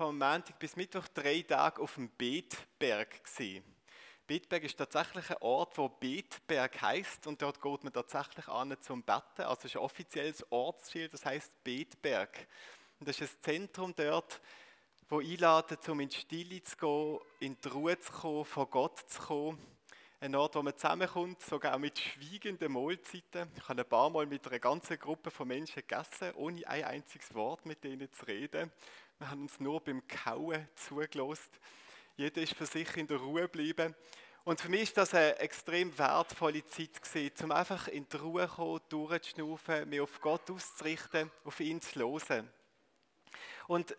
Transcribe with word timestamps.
Vom 0.00 0.16
Montag 0.16 0.58
bis 0.58 0.76
Mittwoch 0.76 1.06
drei 1.08 1.42
Tage 1.42 1.82
auf 1.82 1.96
dem 1.96 2.08
Betberg 2.08 3.22
gewesen. 3.22 3.62
Betberg 4.26 4.64
ist 4.64 4.78
tatsächlich 4.78 5.28
ein 5.28 5.36
Ort, 5.40 5.76
wo 5.76 5.90
Betberg 5.90 6.80
heißt 6.80 7.26
und 7.26 7.42
dort 7.42 7.60
geht 7.60 7.84
man 7.84 7.92
tatsächlich 7.92 8.48
an 8.48 8.74
zum 8.80 9.02
Betten. 9.02 9.42
Also 9.42 9.58
es 9.58 9.64
ist 9.66 9.76
ein 9.76 9.82
offizielles 9.82 10.46
Ortsschild, 10.50 11.12
das 11.12 11.26
heißt 11.26 11.62
Betberg. 11.62 12.48
Und 12.98 13.10
das 13.10 13.20
ist 13.20 13.34
ein 13.34 13.42
Zentrum 13.42 13.94
dort, 13.94 14.40
wo 15.10 15.20
einladen, 15.20 15.76
um 15.88 16.00
in 16.00 16.08
die 16.08 16.16
Stille 16.16 16.62
zu 16.62 16.78
gehen, 16.78 17.18
in 17.40 17.60
die 17.60 17.68
Ruhe 17.68 18.00
zu 18.00 18.10
kommen, 18.10 18.46
vor 18.46 18.70
Gott 18.70 19.00
zu 19.00 19.20
kommen. 19.20 19.58
Ein 20.22 20.34
Ort, 20.34 20.54
wo 20.54 20.62
man 20.62 20.76
zusammenkommt, 20.76 21.40
sogar 21.40 21.78
mit 21.78 21.98
schweigenden 21.98 22.70
Mahlzeiten. 22.72 23.50
Ich 23.56 23.66
habe 23.66 23.80
ein 23.80 23.88
paar 23.88 24.10
Mal 24.10 24.26
mit 24.26 24.46
einer 24.46 24.58
ganzen 24.58 24.98
Gruppe 24.98 25.30
von 25.30 25.48
Menschen 25.48 25.76
gegessen, 25.76 26.34
ohne 26.34 26.68
ein 26.68 26.84
einziges 26.84 27.32
Wort 27.32 27.64
mit 27.64 27.82
denen 27.82 28.12
zu 28.12 28.26
reden. 28.26 28.70
Wir 29.18 29.30
haben 29.30 29.44
uns 29.44 29.58
nur 29.60 29.80
beim 29.80 30.06
Kauen 30.06 30.68
zugelost. 30.74 31.58
Jeder 32.18 32.42
ist 32.42 32.52
für 32.52 32.66
sich 32.66 32.94
in 32.98 33.06
der 33.06 33.16
Ruhe 33.16 33.40
geblieben. 33.40 33.94
Und 34.44 34.60
für 34.60 34.68
mich 34.68 34.82
ist 34.82 34.98
das 34.98 35.14
eine 35.14 35.38
extrem 35.38 35.96
wertvolle 35.96 36.66
Zeit 36.66 37.02
gewesen, 37.02 37.44
um 37.44 37.52
einfach 37.52 37.88
in 37.88 38.06
die 38.06 38.16
Ruhe 38.18 38.46
zu 38.46 38.54
kommen, 38.56 38.80
durchzuschnaufen, 38.90 39.88
mich 39.88 40.02
auf 40.02 40.20
Gott 40.20 40.50
auszurichten, 40.50 41.30
auf 41.44 41.58
ihn 41.60 41.80
zu 41.80 41.98
hören. 41.98 42.52
Und 43.68 43.96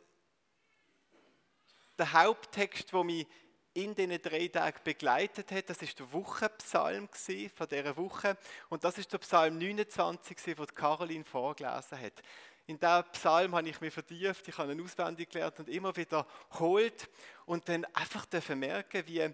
der 1.98 2.14
Haupttext, 2.14 2.94
der 2.94 3.04
mich 3.04 3.26
in 3.74 3.96
diesen 3.96 4.22
drei 4.22 4.48
Tagen 4.48 4.80
begleitet 4.84 5.52
hat, 5.52 5.70
das 5.70 5.82
ist 5.82 5.98
der 6.00 6.12
Wochenpsalm 6.12 7.08
von 7.56 7.68
dieser 7.68 7.96
Woche. 7.98 8.38
Und 8.70 8.84
das 8.84 8.98
ist 8.98 9.12
der 9.14 9.20
Psalm 9.20 9.58
29, 9.58 10.38
den 10.38 10.68
Caroline 10.76 11.24
vorgelesen 11.24 12.00
hat. 12.00 12.22
In 12.68 12.80
diesem 12.80 13.04
Psalm 13.12 13.56
habe 13.56 13.70
ich 13.70 13.82
mich 13.82 13.94
vertieft, 13.94 14.48
ich 14.48 14.58
habe 14.58 14.72
ihn 14.74 14.82
auswendig 14.82 15.30
gelernt 15.30 15.60
und 15.60 15.70
immer 15.70 15.96
wiederholt 15.96 17.10
und 17.46 17.68
dann 17.68 17.86
einfach 17.94 18.26
merken, 18.56 19.04
wie 19.08 19.34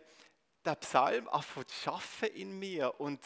der 0.66 0.76
Psalm 0.76 1.28
anfängt 1.30 1.70
zu 1.70 1.92
arbeiten 1.92 2.36
in 2.36 2.60
mir 2.60 3.00
und 3.00 3.20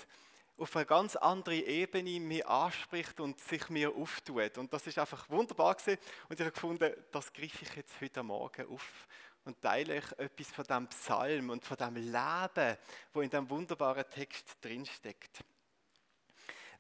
auf 0.58 0.76
eine 0.76 0.86
ganz 0.86 1.16
andere 1.16 1.56
Ebene 1.56 2.20
mich 2.20 2.46
anspricht 2.46 3.20
und 3.20 3.40
sich 3.40 3.68
mir 3.70 3.96
auftut. 3.96 4.58
Und 4.58 4.72
das 4.72 4.86
ist 4.86 5.00
einfach 5.00 5.28
wunderbar 5.30 5.74
gewesen. 5.74 5.98
Und 6.30 6.40
ich 6.40 6.46
habe 6.46 6.52
gefunden, 6.52 6.94
das 7.12 7.34
greife 7.34 7.64
ich 7.64 7.76
jetzt 7.76 8.00
heute 8.00 8.22
Morgen 8.22 8.68
auf 8.68 9.08
und 9.46 9.62
teile 9.62 9.96
euch 9.96 10.12
etwas 10.18 10.48
von 10.48 10.66
dem 10.66 10.88
Psalm 10.88 11.50
und 11.50 11.66
von 11.66 11.78
dem 11.78 11.96
Leben, 11.96 12.78
wo 13.14 13.22
in 13.22 13.30
dem 13.30 13.50
wunderbaren 13.50 14.06
Text 14.10 14.58
drinsteckt 14.62 15.44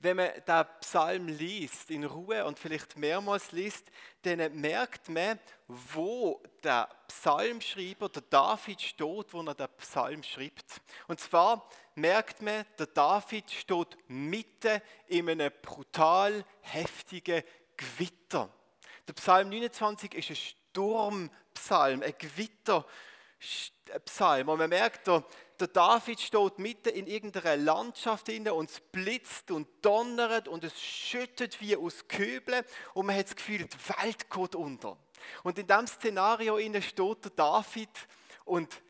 wenn 0.01 0.17
man 0.17 0.31
den 0.47 0.65
Psalm 0.79 1.27
liest, 1.27 1.91
in 1.91 2.03
Ruhe 2.03 2.43
und 2.45 2.57
vielleicht 2.57 2.97
mehrmals 2.97 3.51
liest, 3.51 3.91
dann 4.23 4.59
merkt 4.59 5.09
man, 5.09 5.39
wo 5.67 6.41
der 6.63 6.89
Psalmschreiber, 7.07 8.09
der 8.09 8.23
David, 8.23 8.81
steht, 8.81 9.33
wo 9.33 9.41
er 9.43 9.53
den 9.53 9.67
Psalm 9.77 10.23
schreibt. 10.23 10.81
Und 11.07 11.19
zwar 11.19 11.67
merkt 11.95 12.41
man, 12.41 12.65
der 12.79 12.87
David 12.87 13.49
steht 13.51 13.97
mitten 14.07 14.81
in 15.07 15.29
einem 15.29 15.51
brutal 15.61 16.43
heftigen 16.61 17.43
Gewitter. 17.77 18.49
Der 19.07 19.13
Psalm 19.13 19.49
29 19.49 20.13
ist 20.15 20.29
ein 20.31 20.53
Sturmpsalm, 21.61 22.03
ein 22.03 22.13
Gewitterpsalm. 22.17 24.49
Und 24.49 24.57
man 24.57 24.69
merkt, 24.69 25.07
der 25.07 25.23
der 25.59 25.67
David 25.67 26.19
steht 26.19 26.57
mitten 26.57 26.89
in 26.89 27.05
irgendeiner 27.05 27.55
Landschaft 27.55 28.27
inne 28.29 28.55
und 28.55 28.71
es 28.71 28.79
blitzt 28.79 29.51
und 29.51 29.67
donnert 29.83 30.47
und 30.47 30.63
es 30.63 30.81
schüttet 30.81 31.61
wie 31.61 31.77
aus 31.77 32.07
Köbeln 32.07 32.65
und 32.95 33.05
man 33.05 33.15
hat 33.15 33.27
das 33.27 33.35
Gefühl, 33.35 33.67
die 33.67 33.77
Welt 34.01 34.27
geht 34.27 34.55
unter. 34.55 34.97
Und 35.43 35.59
in 35.59 35.67
diesem 35.67 35.85
Szenario 35.85 36.57
inne 36.57 36.81
steht 36.81 37.25
der 37.25 37.31
David 37.35 37.91
und 38.43 38.81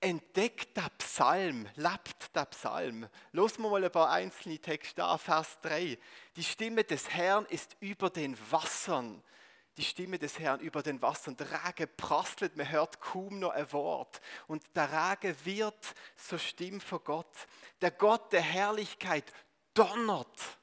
entdeckt 0.00 0.74
der 0.78 0.88
Psalm, 0.96 1.68
lebt 1.76 2.34
der 2.34 2.46
Psalm. 2.46 3.06
Los 3.32 3.58
wir 3.58 3.68
mal 3.68 3.84
ein 3.84 3.92
paar 3.92 4.12
einzelne 4.12 4.58
Texte 4.58 5.04
an, 5.04 5.18
Vers 5.18 5.58
3. 5.60 5.98
Die 6.36 6.44
Stimme 6.44 6.84
des 6.84 7.10
Herrn 7.10 7.44
ist 7.50 7.76
über 7.80 8.08
den 8.08 8.34
Wassern 8.50 9.22
die 9.76 9.84
Stimme 9.84 10.18
des 10.18 10.38
Herrn 10.38 10.60
über 10.60 10.82
den 10.82 11.02
Wasser 11.02 11.28
und 11.28 11.40
der 11.40 11.48
Regen 11.50 11.88
prasselt, 11.96 12.56
man 12.56 12.70
hört 12.70 13.00
kaum 13.00 13.40
noch 13.40 13.50
ein 13.50 13.70
Wort. 13.72 14.20
Und 14.46 14.64
der 14.76 14.88
Regen 14.90 15.36
wird 15.44 15.94
zur 16.16 16.38
Stimme 16.38 16.80
von 16.80 17.00
Gott. 17.02 17.46
Der 17.80 17.90
Gott 17.90 18.32
der 18.32 18.42
Herrlichkeit 18.42 19.24
donnert. 19.74 20.58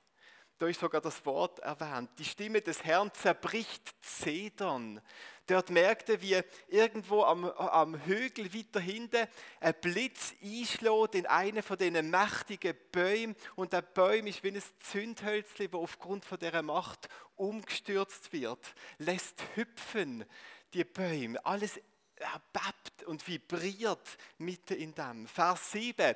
Da 0.58 0.68
ist 0.68 0.80
sogar 0.80 1.02
das 1.02 1.26
Wort 1.26 1.60
erwähnt. 1.60 2.12
Die 2.20 2.26
Stimme 2.26 2.62
des 2.62 2.84
Herrn 2.84 3.12
zerbricht 3.14 3.96
Zedern. 4.00 5.02
Dort 5.48 5.70
merkte, 5.70 6.22
wie 6.22 6.40
irgendwo 6.68 7.24
am, 7.24 7.46
am 7.46 8.06
Hügel 8.06 8.54
weiter 8.54 8.80
hinten 8.80 9.28
ein 9.60 9.76
Blitz 9.82 10.34
einschlägt 10.42 11.16
in 11.16 11.26
einen 11.26 11.64
von 11.64 11.78
diesen 11.78 12.10
mächtigen 12.10 12.76
Bäumen. 12.92 13.36
Und 13.56 13.74
der 13.74 13.82
Baum 13.82 14.28
ist 14.28 14.44
wie 14.44 14.50
ein 14.50 14.64
Zündhölzli, 14.80 15.68
das 15.68 15.80
aufgrund 15.80 16.26
von 16.26 16.40
dieser 16.40 16.62
Macht 16.62 17.10
umgestürzt 17.36 18.32
wird. 18.32 18.76
Lässt 18.98 19.44
hüpfen 19.56 20.26
die 20.74 20.84
Bäume. 20.84 21.44
Alles 21.46 21.80
erbebt 22.16 23.04
und 23.06 23.28
vibriert 23.28 24.18
mitten 24.38 24.78
in 24.78 24.94
dem. 24.94 25.28
Vers 25.28 25.72
7. 25.72 26.16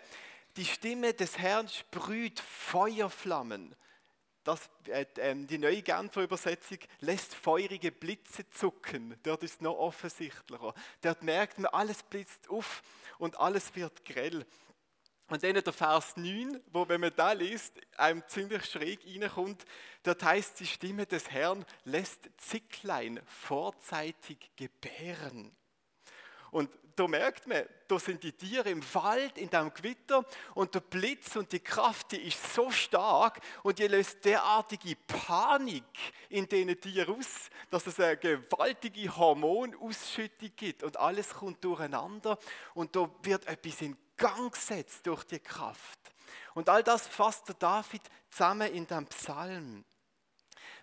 Die 0.55 0.65
Stimme 0.65 1.13
des 1.13 1.37
Herrn 1.37 1.67
sprüht 1.67 2.39
Feuerflammen 2.39 3.75
das, 4.45 4.69
äh, 4.87 5.05
ähm, 5.17 5.47
die 5.47 5.57
neue 5.57 5.81
Genfer 5.81 6.23
Übersetzung 6.23 6.77
lässt 7.01 7.33
feurige 7.35 7.91
Blitze 7.91 8.49
zucken. 8.51 9.17
Dort 9.23 9.43
ist 9.43 9.55
es 9.55 9.61
noch 9.61 9.77
offensichtlicher. 9.77 10.73
Dort 11.01 11.23
merkt 11.23 11.57
man, 11.59 11.73
alles 11.73 12.03
blitzt 12.03 12.49
auf 12.49 12.81
und 13.17 13.37
alles 13.37 13.75
wird 13.75 14.05
grell. 14.05 14.45
Und 15.27 15.43
dann 15.43 15.55
der 15.55 15.73
Vers 15.73 16.15
9, 16.17 16.61
wo, 16.71 16.87
wenn 16.87 17.01
man 17.01 17.11
da 17.15 17.31
liest, 17.31 17.81
einem 17.97 18.23
ziemlich 18.27 18.63
schräg 18.65 18.99
reinkommt, 19.07 19.65
dort 20.03 20.23
heißt, 20.23 20.59
die 20.59 20.67
Stimme 20.67 21.07
des 21.07 21.31
Herrn 21.31 21.65
lässt 21.83 22.29
Zicklein 22.37 23.19
vorzeitig 23.25 24.51
gebären. 24.55 25.51
Und 26.51 26.69
da 26.95 27.07
merkt 27.07 27.45
man, 27.47 27.63
da 27.87 27.99
sind 27.99 28.23
die 28.23 28.31
Tiere 28.31 28.69
im 28.69 28.81
Wald, 28.93 29.37
in 29.37 29.49
dem 29.49 29.73
Gewitter 29.73 30.25
und 30.53 30.73
der 30.73 30.79
Blitz 30.79 31.35
und 31.35 31.51
die 31.51 31.59
Kraft, 31.59 32.11
die 32.11 32.27
ist 32.27 32.53
so 32.53 32.71
stark 32.71 33.39
und 33.63 33.79
die 33.79 33.87
löst 33.87 34.23
derartige 34.23 34.95
Panik 35.07 35.83
in 36.29 36.47
diesen 36.47 36.79
Tieren 36.79 37.19
aus, 37.19 37.49
dass 37.69 37.87
es 37.87 37.99
eine 37.99 38.17
gewaltige 38.17 39.15
Hormonausschüttung 39.15 40.51
gibt 40.55 40.83
und 40.83 40.97
alles 40.97 41.33
kommt 41.33 41.63
durcheinander 41.63 42.37
und 42.73 42.95
da 42.95 43.09
wird 43.23 43.45
etwas 43.47 43.81
in 43.81 43.97
Gang 44.17 44.53
gesetzt 44.53 45.05
durch 45.05 45.25
die 45.25 45.39
Kraft. 45.39 45.99
Und 46.53 46.69
all 46.69 46.83
das 46.83 47.07
fasst 47.07 47.47
der 47.49 47.55
David 47.55 48.01
zusammen 48.29 48.73
in 48.73 48.87
dem 48.87 49.05
Psalm. 49.07 49.83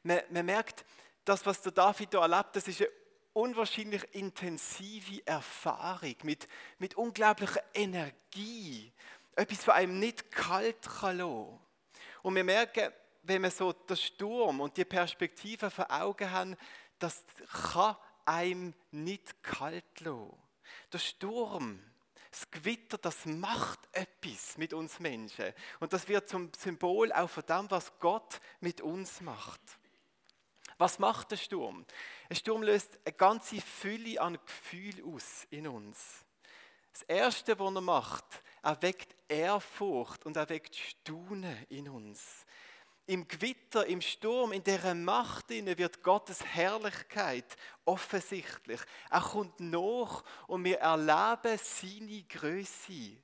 Man, 0.03 0.21
man 0.31 0.47
merkt, 0.47 0.85
das, 1.25 1.45
was 1.47 1.63
der 1.63 1.73
David 1.73 2.13
da 2.13 2.23
erlebt, 2.23 2.57
das 2.57 2.69
ist 2.69 2.81
eine 2.81 2.91
unwahrscheinlich 3.33 4.03
intensive 4.15 5.27
Erfahrung, 5.27 6.15
mit, 6.23 6.47
mit 6.79 6.95
unglaublicher 6.97 7.63
Energie. 7.75 8.93
Etwas, 9.35 9.67
was 9.67 9.75
einem 9.75 9.99
nicht 9.99 10.31
kalt 10.31 10.83
kann 10.83 11.19
lassen. 11.19 11.59
Und 12.23 12.35
wir 12.35 12.45
merken, 12.45 12.93
wenn 13.23 13.43
wir 13.43 13.51
so 13.51 13.73
den 13.73 13.97
Sturm 13.97 14.61
und 14.61 14.77
die 14.77 14.85
Perspektive 14.85 15.71
vor 15.71 15.91
Augen 15.91 16.31
haben, 16.31 16.57
das 16.99 17.25
kann 17.73 17.97
einem 18.25 18.75
nicht 18.91 19.43
kalt 19.43 20.01
lassen. 20.01 20.37
Der 20.93 20.99
Sturm, 20.99 21.83
das 22.31 22.51
Gewitter, 22.51 22.99
das 22.99 23.27
macht 23.27 23.81
etwas 23.93 24.57
mit 24.57 24.73
uns 24.73 25.01
Menschen. 25.01 25.53
Und 25.81 25.93
das 25.93 26.09
wird 26.09 26.29
zum 26.29 26.51
Symbol 26.59 27.13
auch 27.13 27.29
von 27.29 27.45
dem, 27.47 27.71
was 27.71 27.99
Gott 27.99 28.41
mit 28.61 28.81
uns 28.81 29.21
macht. 29.21 29.61
Was 30.79 30.99
macht 30.99 31.31
der 31.31 31.37
Sturm? 31.37 31.85
Ein 32.29 32.37
Sturm 32.37 32.63
löst 32.63 32.99
eine 33.05 33.15
ganze 33.15 33.61
Fülle 33.61 34.21
an 34.21 34.39
Gefühlen 34.45 35.15
aus 35.15 35.47
in 35.51 35.67
uns. 35.67 36.25
Das 36.93 37.03
Erste, 37.03 37.59
was 37.59 37.75
er 37.75 37.81
macht, 37.81 38.25
er 38.63 38.81
weckt 38.83 39.15
Ehrfurcht 39.29 40.27
und 40.27 40.37
er 40.37 40.49
weckt 40.49 40.77
Staunen 40.77 41.67
in 41.69 41.89
uns. 41.89 42.45
Im 43.07 43.27
Gewitter, 43.27 43.85
im 43.87 44.01
Sturm, 44.01 44.53
in 44.53 44.63
dieser 44.63 44.95
Macht 44.95 45.51
wird 45.51 46.03
Gottes 46.03 46.45
Herrlichkeit 46.45 47.57
offensichtlich. 47.85 48.81
Er 49.11 49.21
kommt 49.21 49.59
nach 49.59 50.23
und 50.47 50.65
wir 50.65 50.79
erleben 50.79 51.59
seine 51.63 52.23
Größe. 52.23 53.17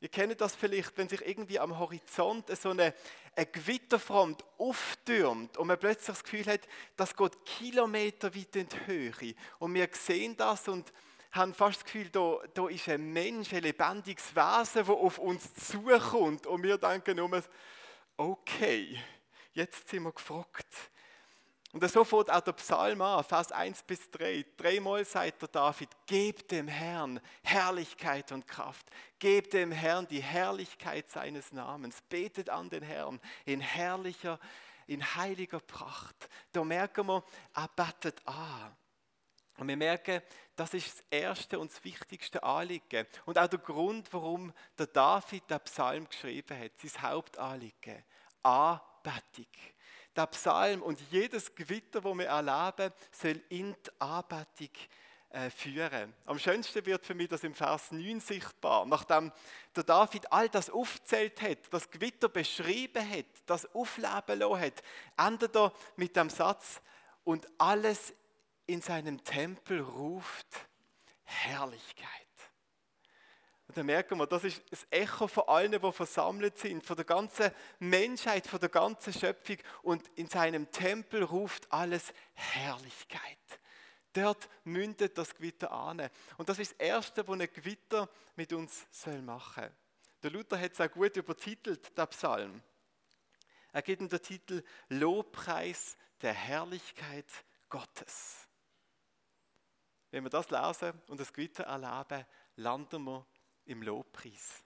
Ihr 0.00 0.08
kennt 0.08 0.40
das 0.40 0.54
vielleicht, 0.54 0.96
wenn 0.96 1.08
sich 1.08 1.20
irgendwie 1.26 1.58
am 1.58 1.78
Horizont 1.78 2.54
so 2.56 2.70
eine, 2.70 2.94
eine 3.36 3.46
Gewitterfront 3.46 4.44
auftürmt 4.58 5.56
und 5.56 5.66
man 5.66 5.78
plötzlich 5.78 6.06
das 6.06 6.24
Gefühl 6.24 6.46
hat, 6.46 6.60
das 6.96 7.16
geht 7.16 7.44
Kilometer 7.44 8.34
weit 8.34 8.56
in 8.56 8.68
die 8.68 8.86
Höhe. 8.86 9.34
Und 9.58 9.74
wir 9.74 9.88
sehen 9.92 10.36
das 10.36 10.68
und 10.68 10.92
haben 11.32 11.52
fast 11.52 11.78
das 11.78 11.84
Gefühl, 11.84 12.08
da, 12.10 12.38
da 12.54 12.68
ist 12.68 12.88
ein 12.88 13.12
Mensch, 13.12 13.52
ein 13.52 13.62
lebendiges 13.62 14.34
Wesen, 14.36 14.86
das 14.86 14.88
auf 14.88 15.18
uns 15.18 15.52
zukommt. 15.54 16.46
Und 16.46 16.62
wir 16.62 16.78
denken 16.78 17.16
nur, 17.16 17.42
okay, 18.16 18.98
jetzt 19.52 19.88
sind 19.88 20.04
wir 20.04 20.12
gefragt. 20.12 20.66
Und 21.74 21.90
so 21.90 22.04
fängt 22.04 22.30
auch 22.30 22.40
der 22.40 22.52
Psalm 22.52 23.02
an, 23.02 23.24
Vers 23.24 23.50
1 23.50 23.82
bis 23.82 24.08
3. 24.12 24.46
Dreimal 24.56 25.04
sagt 25.04 25.42
der 25.42 25.48
David, 25.48 25.88
gebt 26.06 26.52
dem 26.52 26.68
Herrn 26.68 27.20
Herrlichkeit 27.42 28.30
und 28.30 28.46
Kraft. 28.46 28.86
Gebt 29.18 29.54
dem 29.54 29.72
Herrn 29.72 30.06
die 30.06 30.22
Herrlichkeit 30.22 31.10
seines 31.10 31.52
Namens. 31.52 32.00
Betet 32.08 32.48
an 32.48 32.70
den 32.70 32.84
Herrn 32.84 33.20
in 33.44 33.60
herrlicher, 33.60 34.38
in 34.86 35.02
heiliger 35.16 35.58
Pracht. 35.58 36.28
Da 36.52 36.62
merken 36.62 37.08
wir, 37.08 37.24
er 37.56 37.68
betet 37.74 38.24
an. 38.24 38.76
Und 39.58 39.66
wir 39.66 39.76
merken, 39.76 40.22
das 40.54 40.74
ist 40.74 41.00
das 41.00 41.04
erste 41.10 41.58
und 41.58 41.72
das 41.72 41.82
wichtigste 41.82 42.40
Anliegen. 42.44 43.04
Und 43.24 43.36
auch 43.36 43.48
der 43.48 43.58
Grund, 43.58 44.12
warum 44.12 44.52
der 44.78 44.86
David 44.86 45.50
den 45.50 45.60
Psalm 45.62 46.08
geschrieben 46.08 46.56
hat, 46.56 46.70
sein 46.78 47.02
Hauptanliegen. 47.02 48.04
Anbetung. 48.44 49.73
Der 50.16 50.26
Psalm 50.28 50.82
und 50.82 51.00
jedes 51.10 51.54
Gewitter, 51.54 52.00
das 52.00 52.14
wir 52.18 52.26
erleben, 52.26 52.94
soll 53.10 53.42
in 53.48 53.74
die 53.74 53.90
Anbetung 54.00 54.70
äh, 55.30 55.50
führen. 55.50 56.14
Am 56.26 56.38
schönsten 56.38 56.86
wird 56.86 57.04
für 57.04 57.14
mich 57.14 57.28
das 57.28 57.42
im 57.42 57.54
Vers 57.54 57.90
9 57.90 58.20
sichtbar. 58.20 58.86
Nachdem 58.86 59.32
der 59.74 59.82
David 59.82 60.30
all 60.30 60.48
das 60.48 60.70
aufzählt 60.70 61.42
hat, 61.42 61.58
das 61.70 61.90
Gewitter 61.90 62.28
beschrieben 62.28 63.10
hat, 63.10 63.26
das 63.46 63.66
aufleben 63.74 64.38
lassen 64.38 64.60
hat, 64.60 64.82
endet 65.16 65.56
er 65.56 65.72
mit 65.96 66.14
dem 66.14 66.30
Satz, 66.30 66.80
und 67.24 67.48
alles 67.58 68.14
in 68.66 68.80
seinem 68.80 69.22
Tempel 69.24 69.80
ruft 69.80 70.46
Herrlichkeit. 71.24 72.23
Dann 73.74 73.86
merken 73.86 74.18
wir, 74.18 74.26
das 74.26 74.44
ist 74.44 74.62
das 74.70 74.86
Echo 74.90 75.26
von 75.26 75.48
allen, 75.48 75.72
die 75.72 75.92
versammelt 75.92 76.56
sind, 76.58 76.84
von 76.84 76.96
der 76.96 77.04
ganzen 77.04 77.50
Menschheit, 77.80 78.46
von 78.46 78.60
der 78.60 78.68
ganzen 78.68 79.12
Schöpfung. 79.12 79.56
Und 79.82 80.08
in 80.14 80.28
seinem 80.28 80.70
Tempel 80.70 81.24
ruft 81.24 81.70
alles 81.72 82.12
Herrlichkeit. 82.34 83.38
Dort 84.12 84.48
mündet 84.62 85.18
das 85.18 85.34
Gewitter 85.34 85.72
an. 85.72 86.08
Und 86.38 86.48
das 86.48 86.60
ist 86.60 86.72
das 86.72 86.78
Erste, 86.78 87.26
was 87.26 87.40
ein 87.40 87.52
Gewitter 87.52 88.08
mit 88.36 88.52
uns 88.52 88.86
machen 89.22 89.64
soll. 89.64 89.72
Der 90.22 90.30
Luther 90.30 90.58
hat 90.58 90.72
es 90.72 90.80
auch 90.80 90.90
gut 90.90 91.16
übertitelt, 91.16 91.98
der 91.98 92.06
Psalm. 92.06 92.62
Er 93.72 93.82
gibt 93.82 94.00
ihm 94.00 94.08
den 94.08 94.22
Titel 94.22 94.62
Lobpreis 94.88 95.96
der 96.22 96.32
Herrlichkeit 96.32 97.26
Gottes. 97.68 98.48
Wenn 100.12 100.22
wir 100.22 100.30
das 100.30 100.48
lesen 100.48 100.92
und 101.08 101.18
das 101.18 101.32
Gewitter 101.32 101.64
erleben, 101.64 102.24
landen 102.54 103.02
wir 103.02 103.26
im 103.66 103.82
Lobpreis. 103.82 104.62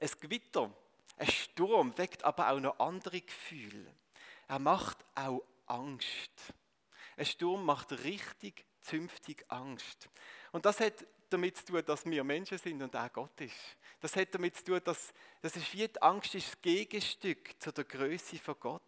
Ein 0.00 0.10
Gewitter, 0.20 0.70
ein 1.16 1.30
Sturm 1.30 1.96
weckt 1.98 2.22
aber 2.24 2.50
auch 2.50 2.60
noch 2.60 2.78
andere 2.78 3.20
Gefühle. 3.20 3.92
Er 4.46 4.58
macht 4.58 5.04
auch 5.14 5.42
Angst. 5.66 6.54
Ein 7.16 7.26
Sturm 7.26 7.64
macht 7.64 7.92
richtig 8.04 8.64
zünftig 8.80 9.44
Angst. 9.48 10.08
Und 10.52 10.64
das 10.64 10.80
hat 10.80 11.04
damit 11.30 11.56
zu 11.56 11.64
tun, 11.66 11.82
dass 11.84 12.06
wir 12.06 12.24
Menschen 12.24 12.58
sind 12.58 12.82
und 12.82 12.94
auch 12.94 13.12
Gott 13.12 13.40
ist. 13.40 13.76
Das 14.00 14.16
hat 14.16 14.34
damit 14.34 14.56
zu 14.56 14.64
tun, 14.64 14.80
dass 14.84 15.12
das 15.42 15.56
ist 15.56 15.72
wie 15.72 15.88
die 15.88 16.02
Angst 16.02 16.34
ist 16.34 16.48
das 16.48 16.62
Gegenstück 16.62 17.60
zu 17.60 17.72
der 17.72 17.84
Größe 17.84 18.38
von 18.38 18.58
Gott. 18.58 18.82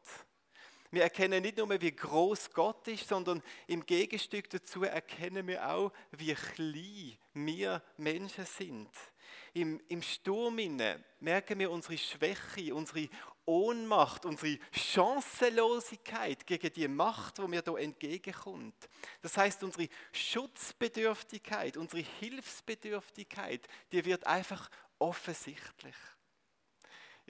Wir 0.91 1.05
erkennen 1.05 1.43
nicht 1.43 1.57
nur, 1.57 1.81
wie 1.81 1.95
groß 1.95 2.51
Gott 2.51 2.89
ist, 2.89 3.09
sondern 3.09 3.43
im 3.69 3.87
Gegenstück 3.87 4.51
dazu 4.51 4.83
erkennen 4.83 5.47
wir 5.47 5.69
auch, 5.71 5.93
wie 6.11 6.35
klein 6.35 7.17
wir 7.35 7.83
Menschen 7.97 8.45
sind. 8.45 8.91
Im, 9.53 9.81
im 9.89 10.03
Sturm 10.03 10.57
merken 11.21 11.59
wir 11.59 11.71
unsere 11.71 11.97
Schwäche, 11.97 12.75
unsere 12.75 13.09
Ohnmacht, 13.45 14.27
unsere 14.27 14.59
Chancenlosigkeit 14.73 16.47
gegen 16.47 16.73
die 16.73 16.89
Macht, 16.89 17.41
wo 17.41 17.49
mir 17.49 17.63
da 17.63 17.77
entgegenkommt. 17.77 18.89
Das 19.23 19.37
heißt, 19.37 19.63
unsere 19.65 19.89
Schutzbedürftigkeit, 20.13 21.77
unsere 21.77 22.03
Hilfsbedürftigkeit, 22.21 23.67
die 23.93 24.05
wird 24.05 24.27
einfach 24.27 24.71
offensichtlich. 24.99 25.97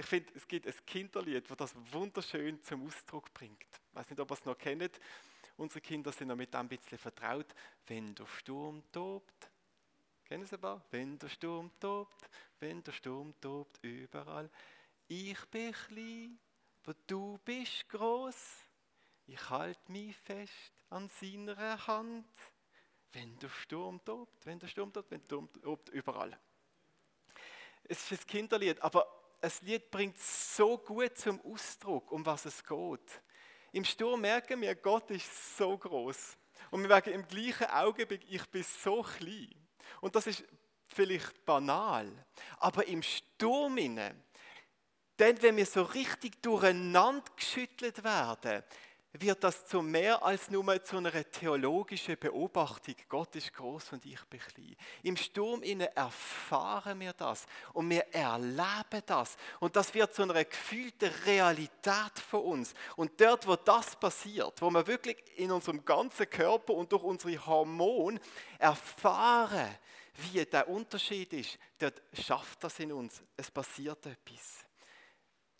Ich 0.00 0.06
finde, 0.06 0.32
es 0.34 0.48
gibt 0.48 0.66
ein 0.66 0.86
Kinderlied, 0.86 1.50
das 1.50 1.58
das 1.58 1.74
wunderschön 1.92 2.62
zum 2.62 2.86
Ausdruck 2.86 3.34
bringt. 3.34 3.60
Ich 3.60 3.94
weiß 3.94 4.08
nicht, 4.08 4.18
ob 4.18 4.30
ihr 4.30 4.34
es 4.34 4.46
noch 4.46 4.56
kennt. 4.56 4.98
Unsere 5.58 5.82
Kinder 5.82 6.10
sind 6.10 6.28
damit 6.28 6.54
ein 6.54 6.68
bisschen 6.68 6.96
vertraut. 6.96 7.54
Wenn 7.86 8.14
der 8.14 8.24
Sturm 8.24 8.82
tobt, 8.90 9.50
kennen 10.24 10.46
Sie 10.46 10.54
aber? 10.54 10.82
Wenn 10.90 11.18
der 11.18 11.28
Sturm 11.28 11.70
tobt, 11.78 12.30
wenn 12.60 12.82
der 12.82 12.92
Sturm 12.92 13.38
tobt, 13.42 13.78
überall. 13.82 14.48
Ich 15.06 15.44
bin 15.50 15.70
klein, 15.70 16.38
aber 16.82 16.96
du 17.06 17.38
bist 17.44 17.86
groß. 17.90 18.64
Ich 19.26 19.50
halte 19.50 19.92
mich 19.92 20.16
fest 20.16 20.72
an 20.88 21.10
seiner 21.10 21.86
Hand. 21.86 22.24
Wenn 23.12 23.38
der 23.38 23.50
Sturm 23.50 24.02
tobt, 24.02 24.46
wenn 24.46 24.58
der 24.58 24.68
Sturm 24.68 24.94
tobt, 24.94 25.10
wenn 25.10 25.20
der 25.20 25.26
Sturm 25.26 25.52
tobt, 25.60 25.90
überall. 25.90 26.40
Es 27.84 28.10
ist 28.10 28.22
ein 28.22 28.26
Kinderlied, 28.26 28.80
aber 28.80 29.19
ein 29.40 29.52
Lied 29.62 29.90
bringt 29.90 30.18
so 30.18 30.78
gut 30.78 31.16
zum 31.16 31.40
Ausdruck, 31.40 32.12
um 32.12 32.24
was 32.26 32.44
es 32.44 32.62
geht. 32.64 33.22
Im 33.72 33.84
Sturm 33.84 34.20
merken 34.20 34.60
wir, 34.60 34.74
Gott 34.74 35.10
ist 35.10 35.56
so 35.56 35.76
groß. 35.76 36.36
Und 36.70 36.82
wir 36.82 36.88
merken 36.88 37.10
im 37.10 37.26
gleichen 37.26 37.66
Augenblick, 37.66 38.22
ich 38.28 38.44
bin 38.50 38.62
so 38.62 39.02
klein. 39.02 39.54
Und 40.00 40.14
das 40.14 40.26
ist 40.26 40.44
vielleicht 40.86 41.44
banal. 41.44 42.10
Aber 42.58 42.86
im 42.86 43.02
Sturm, 43.02 43.76
dann, 45.16 45.42
wenn 45.42 45.56
wir 45.56 45.66
so 45.66 45.82
richtig 45.82 46.42
durcheinander 46.42 47.30
geschüttelt 47.36 48.02
werden, 48.02 48.62
wird 49.12 49.42
das 49.42 49.66
zu 49.66 49.82
mehr 49.82 50.22
als 50.22 50.50
nur 50.50 50.82
zu 50.84 50.98
einer 50.98 51.12
theologischen 51.30 52.16
Beobachtung. 52.18 52.94
Gott 53.08 53.34
ist 53.34 53.52
groß 53.52 53.92
und 53.92 54.06
ich 54.06 54.22
bin 54.26 54.40
klein. 54.40 54.76
Im 55.02 55.16
Sturm 55.16 55.62
innen 55.62 55.88
erfahren 55.94 57.00
wir 57.00 57.12
das 57.12 57.46
und 57.72 57.90
wir 57.90 58.06
erleben 58.14 59.02
das. 59.06 59.36
Und 59.58 59.74
das 59.74 59.92
wird 59.94 60.14
zu 60.14 60.22
einer 60.22 60.44
gefühlten 60.44 61.10
Realität 61.26 62.18
von 62.28 62.40
uns. 62.42 62.74
Und 62.96 63.20
dort, 63.20 63.46
wo 63.46 63.56
das 63.56 63.96
passiert, 63.96 64.62
wo 64.62 64.70
wir 64.70 64.86
wirklich 64.86 65.16
in 65.36 65.50
unserem 65.50 65.84
ganzen 65.84 66.30
Körper 66.30 66.74
und 66.74 66.92
durch 66.92 67.02
unsere 67.02 67.46
Hormone 67.46 68.20
erfahren, 68.58 69.76
wie 70.32 70.44
der 70.44 70.68
Unterschied 70.68 71.32
ist, 71.32 71.58
dort 71.78 72.00
schafft 72.12 72.62
das 72.62 72.78
in 72.78 72.92
uns. 72.92 73.22
Es 73.36 73.50
passiert 73.50 74.06
etwas. 74.06 74.69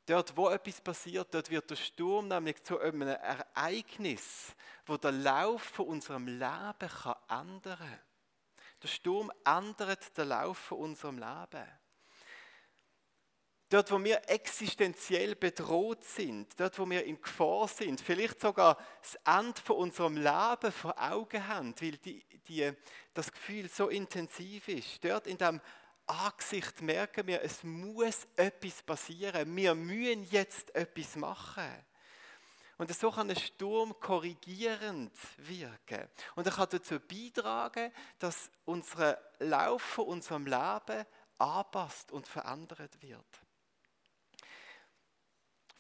Dort, 0.07 0.37
wo 0.37 0.49
etwas 0.49 0.81
passiert, 0.81 1.33
dort 1.33 1.51
wird 1.51 1.71
der 1.71 1.77
Sturm 1.77 2.29
nämlich 2.29 2.63
zu 2.63 2.79
einem 2.81 3.03
Ereignis, 3.03 4.55
wo 4.87 4.97
der 4.97 5.13
Lauf 5.13 5.63
von 5.63 5.87
unserem 5.87 6.27
Leben 6.27 6.89
kann 6.89 7.15
ändern 7.29 7.79
kann. 7.79 8.01
Der 8.83 8.89
Sturm 8.89 9.31
ändert 9.45 10.17
den 10.17 10.29
Lauf 10.29 10.59
von 10.59 10.79
unserem 10.79 11.19
Leben. 11.19 11.67
Dort, 13.69 13.93
wo 13.93 14.03
wir 14.03 14.29
existenziell 14.29 15.37
bedroht 15.37 16.03
sind, 16.03 16.59
dort, 16.59 16.77
wo 16.77 16.91
wir 16.91 17.05
in 17.05 17.23
Gefahr 17.23 17.69
sind, 17.69 18.01
vielleicht 18.01 18.41
sogar 18.41 18.77
das 19.01 19.15
Ende 19.25 19.61
von 19.61 19.77
unserem 19.77 20.17
Leben 20.17 20.73
vor 20.73 21.01
Augen 21.01 21.47
haben, 21.47 21.73
weil 21.81 21.97
die, 21.99 22.25
die, 22.49 22.73
das 23.15 23.31
Gefühl 23.31 23.69
so 23.69 23.87
intensiv 23.87 24.67
ist, 24.67 25.05
dort 25.05 25.29
in 25.29 25.39
dem 25.39 25.61
Angesicht 26.11 26.83
merken 26.83 27.27
wir, 27.27 27.43
es 27.43 27.63
muss 27.63 28.27
etwas 28.37 28.83
passieren. 28.83 29.57
Wir 29.57 29.75
müssen 29.75 30.25
jetzt 30.25 30.75
etwas 30.75 31.17
machen. 31.17 31.71
Und 32.79 32.93
so 32.95 33.11
kann 33.11 33.29
ein 33.29 33.37
Sturm 33.37 33.99
korrigierend 34.01 35.13
wirken. 35.37 36.09
Und 36.35 36.47
er 36.47 36.53
kann 36.53 36.69
dazu 36.71 36.99
beitragen, 36.99 37.93
dass 38.19 38.51
unser 38.65 39.19
Lauf 39.39 39.83
von 39.83 40.07
unserem 40.07 40.47
Leben 40.47 41.05
anpasst 41.39 42.11
und 42.11 42.27
verändert 42.27 43.01
wird. 43.03 43.43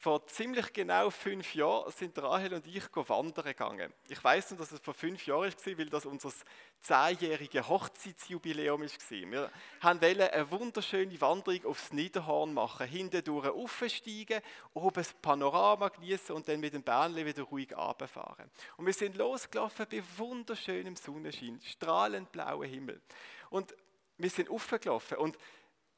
Vor 0.02 0.26
ziemlich 0.28 0.72
genau 0.72 1.10
fünf 1.10 1.54
Jahren 1.54 1.92
sind 1.92 2.16
Rahel 2.16 2.54
und 2.54 2.66
ich 2.66 2.84
wandern 2.94 3.44
gegangen. 3.44 3.92
Ich 4.08 4.24
weiß 4.24 4.52
noch, 4.52 4.60
dass 4.60 4.72
es 4.72 4.80
vor 4.80 4.94
fünf 4.94 5.26
Jahren 5.26 5.52
war, 5.52 5.78
weil 5.78 5.90
das 5.90 6.06
unser 6.06 6.32
zehnjähriges 6.80 7.68
Hochzeitsjubiläum 7.68 8.80
war. 8.80 8.88
Wir 8.88 9.50
wollten 9.82 10.20
eine 10.22 10.50
wunderschöne 10.50 11.20
Wanderung 11.20 11.66
aufs 11.66 11.92
Niederhorn 11.92 12.54
machen, 12.54 12.86
hinten 12.86 13.22
durch 13.22 13.46
aufsteigen, 13.48 14.40
oben 14.72 14.94
das 14.94 15.12
Panorama 15.12 15.88
genießen 15.88 16.34
und 16.34 16.48
dann 16.48 16.60
mit 16.60 16.72
dem 16.72 16.82
Bähnchen 16.82 17.26
wieder 17.26 17.42
ruhig 17.42 17.76
runterfahren. 17.76 18.50
Und 18.78 18.86
wir 18.86 18.94
sind 18.94 19.18
losgelaufen 19.18 19.84
bei 19.90 20.02
wunderschönem 20.16 20.96
Sonnenschein, 20.96 21.60
strahlend 21.62 22.32
blauem 22.32 22.70
Himmel. 22.70 23.02
Und 23.50 23.74
wir 24.16 24.30
sind 24.30 24.48
aufgelaufen 24.48 25.18
und 25.18 25.36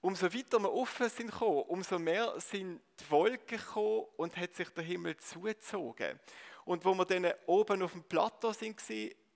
umso 0.03 0.35
weiter 0.35 0.59
wir 0.59 0.73
offen 0.73 1.09
sind 1.09 1.31
gekommen, 1.31 1.63
umso 1.69 1.99
mehr 1.99 2.39
sind 2.41 2.83
die 3.01 3.11
Wolken 3.11 3.59
gekommen 3.59 4.05
und 4.17 4.37
hat 4.37 4.53
sich 4.53 4.69
der 4.71 4.85
Himmel 4.85 5.17
zugezogen. 5.17 6.21
Und 6.65 6.85
wo 6.85 6.95
wir 6.95 7.07
dann 7.07 7.33
oben 7.47 7.83
auf 7.83 7.93
dem 7.93 8.05
Plateau 8.05 8.53
sind, 8.53 8.81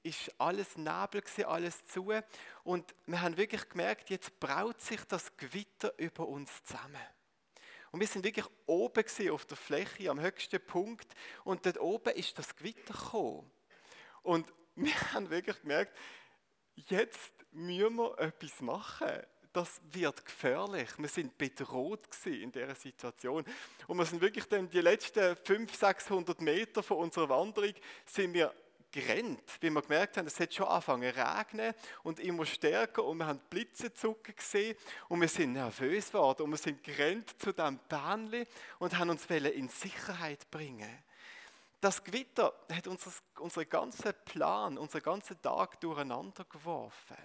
ist 0.02 0.32
alles 0.38 0.76
Nebel, 0.76 1.22
alles 1.46 1.84
zu. 1.86 2.12
Und 2.64 2.94
wir 3.06 3.20
haben 3.20 3.36
wirklich 3.36 3.68
gemerkt, 3.68 4.10
jetzt 4.10 4.38
braut 4.38 4.80
sich 4.80 5.02
das 5.04 5.36
Gewitter 5.36 5.92
über 5.98 6.28
uns 6.28 6.62
zusammen. 6.64 7.02
Und 7.90 8.00
wir 8.00 8.06
sind 8.06 8.24
wirklich 8.24 8.46
oben 8.66 9.04
auf 9.30 9.46
der 9.46 9.56
Fläche, 9.56 10.10
am 10.10 10.20
höchsten 10.20 10.64
Punkt. 10.64 11.14
Und 11.44 11.64
dort 11.64 11.80
oben 11.80 12.14
ist 12.14 12.38
das 12.38 12.54
Gewitter 12.54 12.92
gekommen. 12.92 13.50
Und 14.22 14.52
wir 14.74 15.12
haben 15.12 15.30
wirklich 15.30 15.60
gemerkt, 15.60 15.96
jetzt 16.74 17.32
müssen 17.52 17.96
wir 17.96 18.18
etwas 18.18 18.60
machen. 18.60 19.22
Das 19.56 19.80
wird 19.90 20.22
gefährlich. 20.22 20.90
Wir 20.98 21.08
sind 21.08 21.38
bedroht 21.38 22.06
in 22.26 22.52
dieser 22.52 22.74
Situation. 22.74 23.42
Und 23.86 23.96
wir 23.96 24.04
sind 24.04 24.20
wirklich 24.20 24.44
dann 24.44 24.68
die 24.68 24.82
letzten 24.82 25.34
500, 25.34 25.74
600 25.74 26.42
Meter 26.42 26.82
von 26.82 26.98
unserer 26.98 27.30
Wanderung 27.30 27.72
sind 28.04 28.34
wir 28.34 28.52
gerannt, 28.92 29.40
weil 29.62 29.70
wir 29.70 29.80
gemerkt 29.80 30.18
haben, 30.18 30.26
es 30.26 30.38
hat 30.38 30.52
schon 30.52 30.66
angefangen 30.66 31.10
zu 31.10 31.18
regnen 31.18 31.74
und 32.02 32.20
immer 32.20 32.44
stärker 32.44 33.02
und 33.02 33.16
wir 33.16 33.28
haben 33.28 33.40
Blitze 33.48 33.94
zucken 33.94 34.36
gesehen 34.36 34.76
und 35.08 35.22
wir 35.22 35.28
sind 35.28 35.54
nervös 35.54 36.08
geworden 36.08 36.42
und 36.42 36.50
wir 36.50 36.58
sind 36.58 36.84
gerannt 36.84 37.30
zu 37.40 37.50
diesem 37.54 37.78
Bähnchen 37.88 38.46
und 38.78 38.98
haben 38.98 39.08
uns 39.08 39.24
in 39.24 39.70
Sicherheit 39.70 40.50
bringen. 40.50 41.02
Das 41.80 42.04
Gewitter 42.04 42.52
hat 42.70 42.86
unseren 42.86 43.68
ganzen 43.70 44.12
Plan, 44.26 44.76
unseren 44.76 45.02
ganzen 45.02 45.40
Tag 45.40 45.80
durcheinander 45.80 46.44
geworfen, 46.44 47.16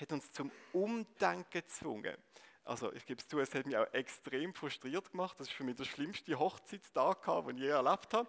hat 0.00 0.12
uns 0.12 0.32
zum 0.32 0.50
Umdenken 0.72 1.50
gezwungen. 1.50 2.16
Also 2.64 2.92
ich 2.92 3.04
gebe 3.06 3.20
es 3.20 3.26
zu, 3.26 3.40
es 3.40 3.54
hat 3.54 3.66
mich 3.66 3.76
auch 3.76 3.92
extrem 3.92 4.54
frustriert 4.54 5.10
gemacht. 5.10 5.38
Das 5.40 5.48
ist 5.48 5.52
für 5.52 5.64
mich 5.64 5.76
der 5.76 5.84
schlimmste 5.84 6.38
Hochzeitstag, 6.38 7.24
den 7.24 7.56
ich 7.56 7.62
je 7.62 7.68
erlebt 7.68 8.14
habe. 8.14 8.28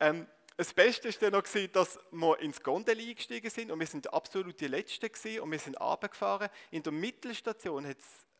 Ähm, 0.00 0.26
das 0.56 0.74
Beste 0.74 1.08
war 1.08 1.20
dann 1.20 1.32
noch, 1.32 1.72
dass 1.72 2.00
wir 2.10 2.38
ins 2.40 2.62
Gondel 2.62 2.98
eingestiegen 2.98 3.48
sind 3.48 3.70
und 3.70 3.78
wir 3.78 3.86
sind 3.86 4.12
absolut 4.12 4.60
die 4.60 4.66
Letzten 4.66 5.06
gewesen 5.12 5.40
und 5.40 5.52
wir 5.52 5.58
sind 5.58 5.80
runtergefahren. 5.80 6.48
In 6.72 6.82
der 6.82 6.92
Mittelstation 6.92 7.86
hat 7.86 7.98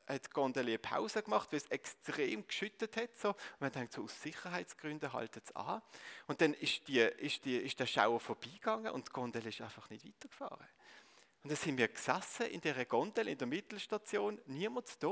die 0.09 0.31
Gondel 0.31 0.67
eine 0.67 0.79
Pause 0.79 1.23
gemacht, 1.23 1.53
weil 1.53 1.59
es 1.59 1.67
extrem 1.67 2.45
geschüttet 2.45 2.97
hat. 2.97 3.17
So. 3.17 3.29
Und 3.29 3.61
wir 3.61 3.81
haben 3.81 3.89
so 3.91 4.03
aus 4.03 4.21
Sicherheitsgründen 4.21 5.13
halten 5.13 5.43
es 5.45 5.55
an. 5.55 5.81
Und 6.27 6.41
dann 6.41 6.55
ist, 6.55 6.89
die, 6.89 6.99
ist, 6.99 7.45
die, 7.45 7.57
ist 7.57 7.79
der 7.79 7.87
Schauer 7.87 8.19
vorbeigegangen 8.19 8.91
und 8.93 9.09
die 9.09 9.13
Gondel 9.13 9.47
ist 9.47 9.61
einfach 9.61 9.89
nicht 9.91 10.05
weitergefahren. 10.05 10.67
Und 11.49 11.53
dann 11.53 11.65
sind 11.65 11.79
wir 11.79 11.89
gesessen 11.89 12.45
in 12.49 12.61
dieser 12.61 12.85
Gondel 12.85 13.27
in 13.27 13.39
der 13.39 13.47
Mittelstation, 13.47 14.39
niemand 14.45 15.03
da. 15.03 15.09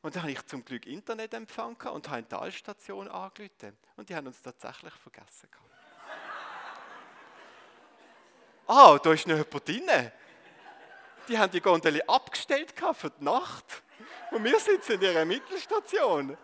Und 0.00 0.14
dann 0.14 0.22
habe 0.22 0.30
ich 0.30 0.46
zum 0.46 0.64
Glück 0.64 0.86
Internetempfang 0.86 1.74
und 1.92 2.06
habe 2.06 2.18
eine 2.18 2.28
Talstation 2.28 3.08
angerufen. 3.08 3.76
Und 3.96 4.08
die 4.08 4.14
haben 4.14 4.28
uns 4.28 4.40
tatsächlich 4.40 4.94
vergessen 4.94 5.50
gehabt. 5.50 5.74
ah, 8.68 8.96
da 9.02 9.12
ist 9.12 9.26
noch 9.26 9.38
jemand 9.38 9.68
drin. 9.68 10.12
Die 11.26 11.36
haben 11.36 11.50
die 11.50 11.60
Gondel 11.60 12.00
abgestellt 12.02 12.72
für 12.92 13.10
die 13.10 13.24
Nacht. 13.24 13.82
Und 14.30 14.44
wir 14.44 14.60
sitzen 14.60 14.92
in 14.92 15.02
ihrer 15.02 15.24
Mittelstation. 15.24 16.38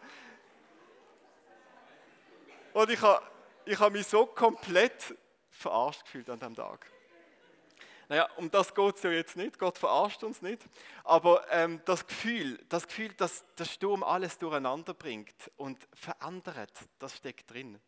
Und 2.72 2.90
ich 2.90 3.00
habe, 3.00 3.25
ich 3.66 3.78
habe 3.78 3.96
mich 3.96 4.08
so 4.08 4.26
komplett 4.26 5.16
verarscht 5.48 6.06
gefühlt 6.06 6.28
an 6.28 6.40
diesem 6.40 6.56
Tag. 6.56 6.90
Naja, 8.08 8.28
um 8.36 8.50
das 8.50 8.75
geht 8.75 8.96
es 8.96 9.02
ja 9.02 9.10
jetzt 9.10 9.36
nicht, 9.36 9.58
Gott 9.58 9.78
verarscht 9.78 10.22
uns 10.22 10.42
nicht. 10.42 10.62
Aber 11.02 11.44
ähm, 11.50 11.80
das 11.84 12.06
Gefühl, 12.06 12.58
das 12.68 12.86
Gefühl, 12.86 13.12
dass 13.14 13.44
der 13.56 13.64
Sturm 13.64 14.02
alles 14.02 14.38
durcheinander 14.38 14.94
bringt 14.94 15.50
und 15.56 15.88
verändert, 15.92 16.72
das 16.98 17.16
steckt 17.16 17.50
drin. 17.50 17.80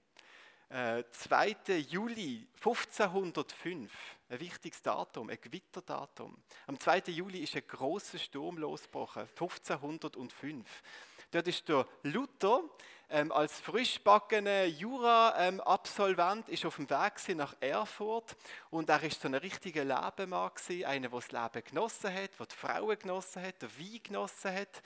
2. 0.70 1.56
Äh, 1.68 1.76
Juli 1.78 2.46
1505, 2.56 3.90
ein 4.28 4.40
wichtiges 4.40 4.82
Datum, 4.82 5.30
ein 5.30 5.38
Gewitterdatum. 5.40 6.36
Am 6.66 6.78
2. 6.78 7.04
Juli 7.06 7.38
ist 7.38 7.56
ein 7.56 7.66
großer 7.66 8.18
Sturm 8.18 8.58
losgebrochen, 8.58 9.22
1505. 9.22 10.82
Dort 11.30 11.46
ist 11.46 11.68
der 11.68 11.86
Luther 12.04 12.62
ähm, 13.10 13.32
als 13.32 13.60
frischbackener 13.60 14.64
Jura-Absolvent 14.64 16.48
ähm, 16.48 16.66
auf 16.66 16.76
dem 16.76 16.88
Weg 16.88 17.36
nach 17.36 17.54
Erfurt 17.60 18.36
und 18.70 18.88
er 18.88 19.02
ist 19.02 19.20
so 19.20 19.28
ein 19.28 19.34
richtiger 19.34 19.84
Lebemann 19.84 20.50
einer, 20.86 21.08
der 21.08 21.20
das 21.20 21.32
Leben 21.32 21.64
genossen 21.66 22.14
hat, 22.14 22.38
der 22.38 22.46
die 22.46 22.56
Frauen 22.56 22.98
genossen 22.98 23.42
hat, 23.42 23.60
der 23.60 23.78
Wein 23.78 24.00
genossen 24.02 24.54
hat. 24.54 24.82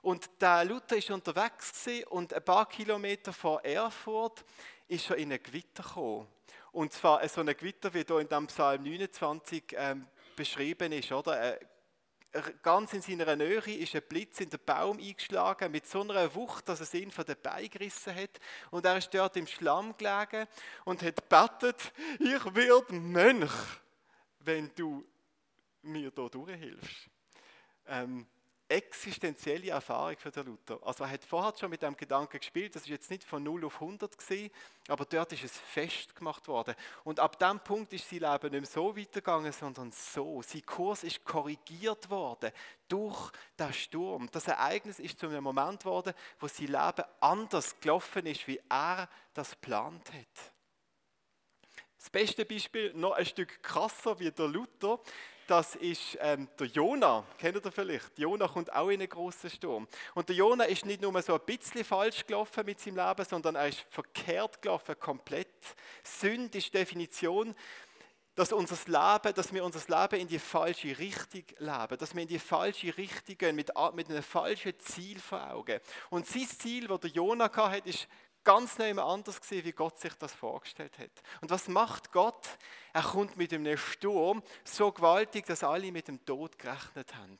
Und 0.00 0.30
der 0.40 0.64
Luther 0.64 0.96
ist 0.96 1.10
unterwegs 1.10 1.86
und 2.08 2.32
ein 2.32 2.44
paar 2.44 2.66
Kilometer 2.66 3.32
vor 3.32 3.62
Erfurt 3.64 4.44
ist 4.88 5.08
er 5.10 5.16
in 5.16 5.32
ein 5.32 5.42
Gewitter 5.42 5.82
gekommen. 5.82 6.28
Und 6.72 6.92
zwar 6.92 7.26
so 7.28 7.40
ein 7.40 7.46
Gewitter, 7.46 7.92
wie 7.94 8.04
hier 8.06 8.18
in 8.18 8.28
dem 8.28 8.46
Psalm 8.46 8.82
29 8.82 9.64
ähm, 9.76 10.06
beschrieben 10.34 10.92
ist, 10.92 11.12
oder? 11.12 11.54
Äh, 11.54 11.58
ganz 12.62 12.92
in 12.92 13.02
seiner 13.02 13.36
Nähe 13.36 13.78
ist 13.78 13.94
ein 13.94 14.02
Blitz 14.08 14.40
in 14.40 14.50
den 14.50 14.60
Baum 14.64 14.98
eingeschlagen, 14.98 15.70
mit 15.70 15.86
so 15.86 16.00
einer 16.00 16.34
Wucht, 16.34 16.68
dass 16.68 16.80
es 16.80 16.94
ihn 16.94 17.10
von 17.10 17.24
den 17.24 17.36
Beinen 17.42 17.70
gerissen 17.70 18.14
hat. 18.14 18.40
Und 18.70 18.84
er 18.84 18.98
ist 18.98 19.12
dort 19.14 19.36
im 19.36 19.46
Schlamm 19.46 19.96
gelegen 19.96 20.46
und 20.84 21.02
hat 21.02 21.28
gebetet, 21.28 21.92
ich 22.18 22.54
werde 22.54 22.94
Mönch, 22.94 23.52
wenn 24.40 24.70
du 24.74 25.04
mir 25.82 26.10
hier 26.12 26.28
durchhilfst. 26.28 27.08
Ähm, 27.86 28.26
existenzielle 28.68 29.70
Erfahrung 29.70 30.16
für 30.16 30.30
den 30.30 30.46
Luther. 30.46 30.78
Also 30.82 31.04
er 31.04 31.10
hat 31.10 31.24
vorher 31.24 31.52
schon 31.58 31.70
mit 31.70 31.82
dem 31.82 31.96
Gedanken 31.96 32.38
gespielt, 32.38 32.74
das 32.74 32.82
ist 32.82 32.88
jetzt 32.88 33.10
nicht 33.10 33.24
von 33.24 33.42
0 33.42 33.66
auf 33.66 33.80
100 33.80 34.16
gewesen, 34.16 34.50
aber 34.88 35.04
dort 35.04 35.32
ist 35.32 35.44
es 35.44 35.58
festgemacht 35.58 36.48
worden. 36.48 36.74
Und 37.04 37.20
ab 37.20 37.38
dem 37.38 37.60
Punkt 37.60 37.92
ist 37.92 38.08
sein 38.08 38.20
Leben 38.20 38.50
nicht 38.50 38.60
mehr 38.60 38.66
so 38.66 38.96
weitergegangen, 38.96 39.52
sondern 39.52 39.92
so. 39.92 40.42
Sein 40.42 40.64
Kurs 40.64 41.04
ist 41.04 41.24
korrigiert 41.24 42.08
worden 42.08 42.52
durch 42.88 43.30
den 43.58 43.72
Sturm. 43.72 44.28
Das 44.32 44.48
Ereignis 44.48 44.98
ist 44.98 45.18
zu 45.18 45.26
einem 45.26 45.44
Moment 45.44 45.80
geworden, 45.80 46.14
wo 46.40 46.48
sein 46.48 46.68
Leben 46.68 47.04
anders 47.20 47.78
gelaufen 47.80 48.26
ist, 48.26 48.46
wie 48.46 48.60
er 48.68 49.08
das 49.34 49.50
geplant 49.50 50.12
hat. 50.12 50.52
Das 51.98 52.10
beste 52.10 52.44
Beispiel, 52.44 52.92
noch 52.94 53.12
ein 53.12 53.24
Stück 53.24 53.62
krasser 53.62 54.18
wie 54.18 54.30
der 54.30 54.46
Luther, 54.46 55.00
das 55.46 55.74
ist 55.76 56.18
ähm, 56.20 56.48
der 56.58 56.66
Jona. 56.68 57.24
Kennt 57.38 57.64
ihr 57.64 57.72
vielleicht? 57.72 58.18
Jona 58.18 58.48
kommt 58.48 58.72
auch 58.72 58.88
in 58.88 59.00
einen 59.00 59.08
großen 59.08 59.50
Sturm. 59.50 59.86
Und 60.14 60.28
der 60.28 60.36
Jona 60.36 60.64
ist 60.64 60.86
nicht 60.86 61.02
nur 61.02 61.20
so 61.22 61.34
ein 61.34 61.40
bisschen 61.44 61.84
falsch 61.84 62.26
gelaufen 62.26 62.64
mit 62.64 62.80
seinem 62.80 62.96
Leben, 62.96 63.24
sondern 63.24 63.54
er 63.54 63.68
ist 63.68 63.84
verkehrt 63.90 64.60
gelaufen, 64.62 64.98
komplett. 64.98 65.48
Sünde 66.02 66.58
ist 66.58 66.72
Definition, 66.72 67.54
dass, 68.34 68.52
unser 68.52 68.76
Leben, 68.86 69.34
dass 69.34 69.52
wir 69.52 69.64
unser 69.64 70.00
Leben 70.00 70.22
in 70.22 70.28
die 70.28 70.38
falsche 70.38 70.98
Richtung 70.98 71.44
leben, 71.58 71.98
dass 71.98 72.14
wir 72.14 72.22
in 72.22 72.28
die 72.28 72.38
falsche 72.38 72.96
Richtung 72.96 73.38
gehen, 73.38 73.56
mit, 73.56 73.70
mit 73.94 74.10
einem 74.10 74.22
falschen 74.22 74.78
Ziel 74.78 75.20
vor 75.20 75.50
Augen. 75.50 75.78
Und 76.10 76.26
sein 76.26 76.48
Ziel, 76.48 76.88
das 76.88 77.00
der 77.00 77.10
Jona 77.10 77.50
hatte, 77.54 77.88
ist 77.88 78.08
ganz 78.44 78.78
neu 78.78 78.90
anders 79.00 79.40
gewesen, 79.40 79.64
wie 79.64 79.72
Gott 79.72 79.98
sich 79.98 80.14
das 80.14 80.32
vorgestellt 80.32 80.98
hat. 80.98 81.10
Und 81.40 81.50
was 81.50 81.66
macht 81.68 82.12
Gott? 82.12 82.46
Er 82.92 83.02
kommt 83.02 83.36
mit 83.36 83.52
einem 83.52 83.76
Sturm 83.76 84.42
so 84.62 84.92
gewaltig, 84.92 85.46
dass 85.46 85.64
alle 85.64 85.90
mit 85.90 86.08
dem 86.08 86.24
Tod 86.24 86.58
gerechnet 86.58 87.14
haben. 87.14 87.38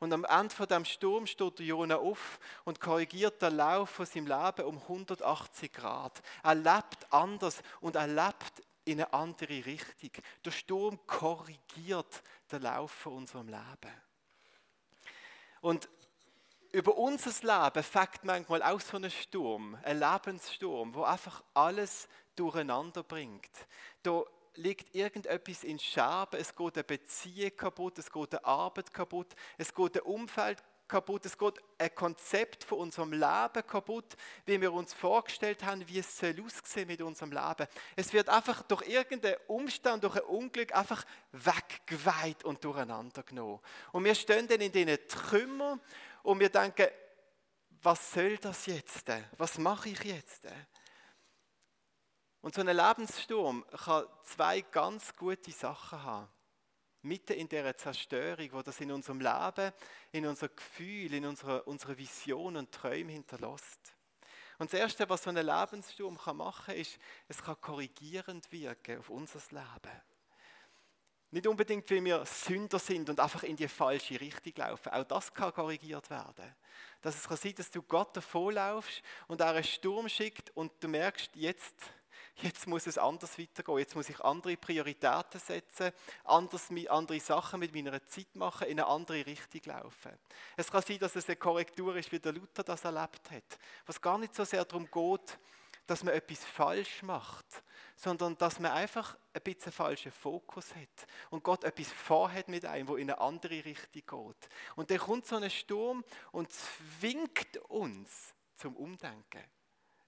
Und 0.00 0.12
am 0.12 0.24
Ende 0.24 0.54
von 0.54 0.66
dem 0.66 0.84
Sturm 0.84 1.26
steht 1.26 1.58
der 1.58 1.66
Jona 1.66 1.96
auf 1.96 2.38
und 2.64 2.80
korrigiert 2.80 3.40
den 3.40 3.56
Lauf 3.56 3.90
von 3.90 4.06
seinem 4.06 4.26
Leben 4.26 4.66
um 4.66 4.78
180 4.78 5.72
Grad. 5.72 6.20
Er 6.42 6.54
lebt 6.54 7.10
anders 7.10 7.62
und 7.80 7.96
er 7.96 8.06
lebt 8.06 8.62
in 8.84 9.00
eine 9.00 9.12
andere 9.12 9.64
Richtung. 9.64 10.10
Der 10.44 10.50
Sturm 10.50 10.98
korrigiert 11.06 12.22
den 12.52 12.62
Lauf 12.62 12.90
von 12.90 13.14
unserem 13.14 13.48
Leben. 13.48 13.94
Und 15.62 15.88
über 16.74 16.98
unser 16.98 17.30
Leben 17.30 17.84
fängt 17.84 18.24
manchmal 18.24 18.60
auch 18.64 18.80
so 18.80 18.96
ein 18.96 19.08
Sturm, 19.08 19.78
ein 19.84 20.00
Lebenssturm, 20.00 20.92
wo 20.92 21.04
einfach 21.04 21.42
alles 21.54 22.08
durcheinander 22.34 23.04
bringt. 23.04 23.50
Da 24.02 24.24
liegt 24.56 24.92
irgendetwas 24.92 25.62
in 25.62 25.78
Scherben, 25.78 26.40
es 26.40 26.54
geht 26.54 26.74
eine 26.74 26.82
Beziehung 26.82 27.56
kaputt, 27.56 27.98
es 28.00 28.10
geht 28.10 28.34
eine 28.34 28.44
Arbeit 28.44 28.92
kaputt, 28.92 29.36
es 29.56 29.72
geht 29.72 29.96
ein 29.96 30.02
Umfeld 30.02 30.64
kaputt, 30.88 31.24
es 31.26 31.38
geht 31.38 31.54
ein 31.78 31.94
Konzept 31.94 32.64
von 32.64 32.78
unserem 32.78 33.12
Leben 33.12 33.66
kaputt, 33.68 34.16
wie 34.44 34.60
wir 34.60 34.72
uns 34.72 34.92
vorgestellt 34.92 35.64
haben, 35.64 35.86
wie 35.88 36.00
es 36.00 36.18
soll 36.18 36.34
aussehen 36.44 36.88
mit 36.88 37.00
unserem 37.00 37.30
Leben. 37.30 37.68
Es 37.94 38.12
wird 38.12 38.28
einfach 38.28 38.62
durch 38.62 38.82
irgendeinen 38.88 39.36
Umstand, 39.46 40.02
durch 40.02 40.16
ein 40.16 40.24
Unglück 40.24 40.74
einfach 40.74 41.04
weggeweiht 41.30 42.42
und 42.42 42.64
durcheinander 42.64 43.22
genommen. 43.22 43.60
Und 43.92 44.04
wir 44.04 44.14
stehen 44.16 44.48
dann 44.48 44.60
in 44.60 44.72
diesen 44.72 44.98
Trümmern 45.06 45.80
und 46.24 46.40
wir 46.40 46.48
denken, 46.48 46.88
was 47.82 48.12
soll 48.12 48.38
das 48.38 48.66
jetzt? 48.66 49.06
Was 49.36 49.58
mache 49.58 49.90
ich 49.90 50.02
jetzt? 50.04 50.48
Und 52.40 52.54
so 52.54 52.62
ein 52.62 52.66
Lebenssturm 52.66 53.64
kann 53.84 54.06
zwei 54.24 54.62
ganz 54.62 55.14
gute 55.14 55.52
Sachen 55.52 56.02
haben. 56.02 56.28
Mitten 57.02 57.34
in 57.34 57.46
dieser 57.46 57.76
Zerstörung, 57.76 58.52
wo 58.52 58.62
das 58.62 58.80
in 58.80 58.90
unserem 58.90 59.20
Leben, 59.20 59.72
in 60.12 60.26
unser 60.26 60.48
Gefühl, 60.48 61.12
in 61.12 61.26
unserer, 61.26 61.66
unserer 61.68 61.98
Vision 61.98 62.56
und 62.56 62.72
Träume 62.72 63.12
hinterlässt. 63.12 63.94
Und 64.58 64.72
das 64.72 64.80
Erste, 64.80 65.06
was 65.10 65.24
so 65.24 65.30
ein 65.30 65.36
Lebenssturm 65.36 66.16
kann 66.16 66.38
machen 66.38 66.66
kann, 66.66 66.76
ist, 66.76 66.98
es 67.28 67.42
kann 67.42 67.60
korrigierend 67.60 68.50
wirken 68.50 68.98
auf 68.98 69.10
unser 69.10 69.40
Leben. 69.50 70.00
Nicht 71.34 71.48
unbedingt, 71.48 71.90
weil 71.90 72.04
wir 72.04 72.24
Sünder 72.24 72.78
sind 72.78 73.10
und 73.10 73.18
einfach 73.18 73.42
in 73.42 73.56
die 73.56 73.66
falsche 73.66 74.20
Richtung 74.20 74.52
laufen. 74.54 74.90
Auch 74.90 75.02
das 75.02 75.34
kann 75.34 75.52
korrigiert 75.52 76.08
werden. 76.08 76.54
Dass 77.02 77.16
es 77.16 77.26
kann 77.26 77.36
sein, 77.36 77.56
dass 77.56 77.72
du 77.72 77.82
Gott 77.82 78.16
davonlaufst 78.16 79.02
und 79.26 79.40
er 79.40 79.48
einen 79.48 79.64
Sturm 79.64 80.08
schickt 80.08 80.56
und 80.56 80.70
du 80.78 80.86
merkst, 80.86 81.32
jetzt, 81.34 81.74
jetzt 82.36 82.68
muss 82.68 82.86
es 82.86 82.98
anders 82.98 83.36
weitergehen. 83.36 83.78
Jetzt 83.78 83.96
muss 83.96 84.10
ich 84.10 84.20
andere 84.20 84.56
Prioritäten 84.56 85.40
setzen, 85.40 85.90
anders, 86.22 86.68
andere 86.88 87.18
Sachen 87.18 87.58
mit 87.58 87.74
meiner 87.74 88.06
Zeit 88.06 88.36
machen, 88.36 88.68
in 88.68 88.78
eine 88.78 88.86
andere 88.86 89.26
Richtung 89.26 89.62
laufen. 89.64 90.12
Es 90.56 90.70
kann 90.70 90.82
sein, 90.82 91.00
dass 91.00 91.16
es 91.16 91.26
eine 91.26 91.34
Korrektur 91.34 91.96
ist, 91.96 92.12
wie 92.12 92.20
der 92.20 92.32
Luther 92.32 92.62
das 92.62 92.84
erlebt 92.84 93.28
hat. 93.32 93.58
Was 93.86 94.00
gar 94.00 94.18
nicht 94.18 94.36
so 94.36 94.44
sehr 94.44 94.64
darum 94.64 94.88
geht, 94.88 95.36
dass 95.86 96.02
man 96.02 96.14
etwas 96.14 96.44
falsch 96.44 97.02
macht, 97.02 97.62
sondern 97.96 98.36
dass 98.38 98.58
man 98.58 98.72
einfach 98.72 99.16
ein 99.32 99.42
bisschen 99.42 99.72
falschen 99.72 100.12
Fokus 100.12 100.74
hat 100.74 101.06
und 101.30 101.44
Gott 101.44 101.64
etwas 101.64 101.90
vorhat 101.92 102.48
mit 102.48 102.64
einem, 102.64 102.88
wo 102.88 102.96
in 102.96 103.10
eine 103.10 103.20
andere 103.20 103.64
Richtung 103.64 104.02
geht. 104.26 104.48
Und 104.76 104.90
dann 104.90 104.98
kommt 104.98 105.26
so 105.26 105.36
ein 105.36 105.50
Sturm 105.50 106.04
und 106.32 106.52
zwingt 106.52 107.56
uns 107.68 108.34
zum 108.54 108.76
Umdenken. 108.76 109.44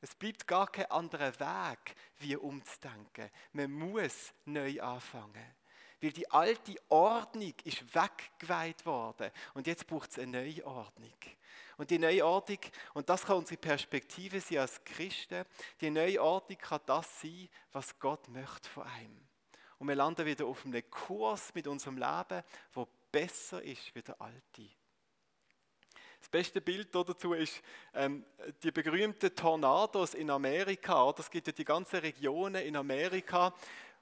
Es 0.00 0.14
bleibt 0.14 0.46
gar 0.46 0.70
kein 0.70 0.90
anderer 0.90 1.32
Weg, 1.40 1.94
wie 2.18 2.36
umzudenken. 2.36 3.30
Man 3.52 3.72
muss 3.72 4.32
neu 4.44 4.80
anfangen. 4.80 5.54
Weil 6.00 6.12
die 6.12 6.30
alte 6.30 6.76
Ordnung 6.90 7.54
ist 7.64 7.82
weggeweiht 7.94 8.84
worden 8.84 9.30
und 9.54 9.66
jetzt 9.66 9.86
braucht 9.86 10.10
es 10.10 10.18
eine 10.18 10.42
neue 10.42 10.66
Ordnung. 10.66 11.14
Und 11.76 11.90
die 11.90 11.98
neue 11.98 12.24
Ordnung, 12.24 12.58
und 12.94 13.08
das 13.08 13.24
kann 13.24 13.36
unsere 13.36 13.60
Perspektive 13.60 14.40
sein 14.40 14.58
als 14.58 14.82
Christen, 14.84 15.44
die 15.80 15.90
neue 15.90 16.22
Ordnung 16.22 16.58
kann 16.58 16.80
das 16.86 17.20
sein, 17.20 17.48
was 17.72 17.98
Gott 17.98 18.28
möchte 18.28 18.68
von 18.68 18.84
einem. 18.84 19.26
Und 19.78 19.88
wir 19.88 19.94
landen 19.94 20.24
wieder 20.24 20.46
auf 20.46 20.64
einem 20.64 20.90
Kurs 20.90 21.54
mit 21.54 21.66
unserem 21.66 21.98
Leben, 21.98 22.42
wo 22.72 22.88
besser 23.12 23.62
ist 23.62 23.94
wie 23.94 24.02
der 24.02 24.20
alte. 24.20 24.70
Das 26.18 26.30
beste 26.30 26.60
Bild 26.60 26.92
dazu 26.92 27.34
ist 27.34 27.62
ähm, 27.94 28.24
die 28.62 28.72
berühmten 28.72 29.34
Tornados 29.34 30.14
in 30.14 30.30
Amerika. 30.30 31.12
Das 31.12 31.30
gibt 31.30 31.46
ja 31.46 31.52
die 31.52 31.64
ganzen 31.64 32.00
Regionen 32.00 32.64
in 32.64 32.74
Amerika, 32.74 33.54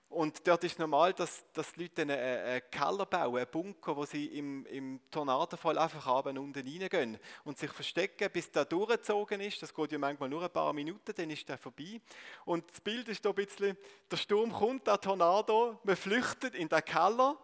und 0.08 0.46
dort 0.46 0.62
ist 0.62 0.78
normal, 0.78 1.12
dass, 1.12 1.44
dass 1.52 1.72
die 1.72 1.82
Leute 1.82 2.02
einen, 2.02 2.18
einen 2.18 2.62
Keller 2.70 3.04
bauen, 3.04 3.36
einen 3.36 3.50
Bunker, 3.50 3.96
wo 3.96 4.04
sie 4.04 4.26
im, 4.26 4.64
im 4.66 5.00
Tornadofall 5.10 5.76
einfach 5.76 6.06
abends 6.06 6.40
unten 6.40 6.66
reingehen 6.66 7.18
und 7.42 7.58
sich 7.58 7.72
verstecken, 7.72 8.30
bis 8.32 8.50
der 8.50 8.64
durchgezogen 8.64 9.40
ist. 9.40 9.60
Das 9.60 9.74
geht 9.74 9.92
ja 9.92 9.98
manchmal 9.98 10.28
nur 10.28 10.42
ein 10.42 10.50
paar 10.50 10.72
Minuten, 10.72 11.12
dann 11.16 11.30
ist 11.30 11.48
der 11.48 11.58
vorbei. 11.58 12.00
Und 12.44 12.70
das 12.70 12.80
Bild 12.80 13.08
ist 13.08 13.24
da 13.24 13.30
ein 13.30 13.34
bisschen, 13.34 13.76
der 14.10 14.16
Sturm 14.16 14.52
kommt, 14.52 14.86
der 14.86 15.00
Tornado, 15.00 15.80
man 15.82 15.96
flüchtet 15.96 16.54
in 16.54 16.68
den 16.68 16.84
Keller, 16.84 17.36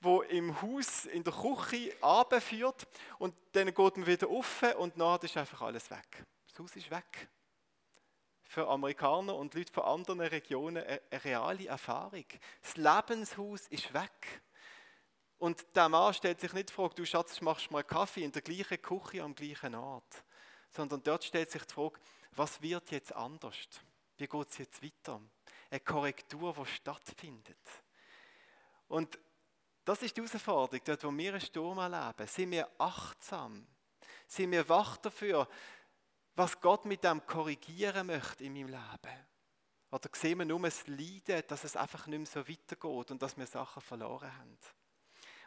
wo 0.00 0.22
im 0.22 0.60
Haus, 0.62 1.06
in 1.06 1.24
der 1.24 1.32
Küche 1.32 1.92
abführt 2.00 2.86
und 3.18 3.34
dann 3.52 3.66
geht 3.66 3.96
man 3.96 4.06
wieder 4.06 4.28
auf 4.28 4.62
und 4.78 4.98
dann 4.98 5.20
ist 5.20 5.36
einfach 5.36 5.62
alles 5.62 5.90
weg. 5.90 6.24
Das 6.48 6.58
Haus 6.58 6.76
ist 6.76 6.90
weg 6.90 7.28
für 8.54 8.68
Amerikaner 8.68 9.34
und 9.34 9.54
Leute 9.54 9.72
von 9.72 9.82
anderen 9.82 10.20
Regionen 10.20 10.84
eine, 10.84 11.24
reale 11.24 11.66
Erfahrung. 11.66 12.24
Das 12.62 12.76
Lebenshaus 12.76 13.66
ist 13.66 13.92
weg. 13.92 14.42
Und 15.38 15.66
der 15.74 15.88
Mann 15.88 16.14
stellt 16.14 16.40
sich 16.40 16.52
nicht 16.52 16.68
die 16.68 16.72
Frage, 16.72 16.94
du 16.94 17.04
Schatz, 17.04 17.40
machst 17.40 17.68
du 17.68 17.72
mal 17.72 17.82
Kaffee 17.82 18.22
in 18.22 18.30
der 18.30 18.42
gleichen 18.42 18.80
Küche 18.80 19.24
am 19.24 19.34
gleichen 19.34 19.74
Ort. 19.74 20.24
Sondern 20.70 21.02
dort 21.02 21.24
stellt 21.24 21.50
sich 21.50 21.64
die 21.64 21.74
Frage, 21.74 21.98
was 22.30 22.62
wird 22.62 22.92
jetzt 22.92 23.12
anders? 23.14 23.56
Wie 24.16 24.28
geht 24.28 24.48
es 24.48 24.58
jetzt 24.58 24.82
weiter? 24.82 25.20
Eine 25.68 25.80
Korrektur, 25.80 26.54
die 26.54 26.66
stattfindet. 26.66 27.68
Und 28.86 29.18
das 29.84 30.00
ist 30.02 30.16
die 30.16 30.22
Herausforderung, 30.22 30.80
dort 30.84 31.02
wo 31.02 31.10
wir 31.10 31.32
einen 31.32 31.40
Sturm 31.40 31.78
erleben. 31.78 32.28
Sind 32.28 32.52
wir 32.52 32.68
achtsam? 32.78 33.66
Sind 34.28 34.52
wir 34.52 34.68
wach 34.68 34.96
dafür, 34.98 35.48
was 36.36 36.60
Gott 36.60 36.84
mit 36.84 37.04
dem 37.04 37.24
korrigieren 37.26 38.06
möchte 38.06 38.44
in 38.44 38.54
meinem 38.54 38.68
Leben? 38.68 39.26
Oder 39.90 40.08
sehen 40.12 40.38
wir 40.38 40.44
nur 40.44 40.60
das 40.60 40.86
Leiden, 40.88 41.42
dass 41.46 41.62
es 41.62 41.76
einfach 41.76 42.06
nicht 42.08 42.18
mehr 42.18 42.26
so 42.26 42.48
weitergeht 42.48 43.10
und 43.10 43.22
dass 43.22 43.36
wir 43.36 43.46
Sachen 43.46 43.80
verloren 43.80 44.36
haben? 44.36 44.58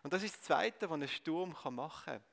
Und 0.03 0.13
das 0.13 0.23
ist 0.23 0.35
das 0.35 0.41
Zweite, 0.43 0.89
was 0.89 1.01
ein 1.01 1.07
Sturm 1.07 1.55
machen 1.75 2.05
kann. 2.05 2.23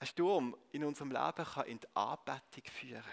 Ein 0.00 0.06
Sturm 0.06 0.56
in 0.72 0.84
unserem 0.84 1.10
Leben 1.12 1.44
kann 1.44 1.66
in 1.66 1.80
die 1.80 1.96
Anbetung 1.96 2.64
führen. 2.70 3.04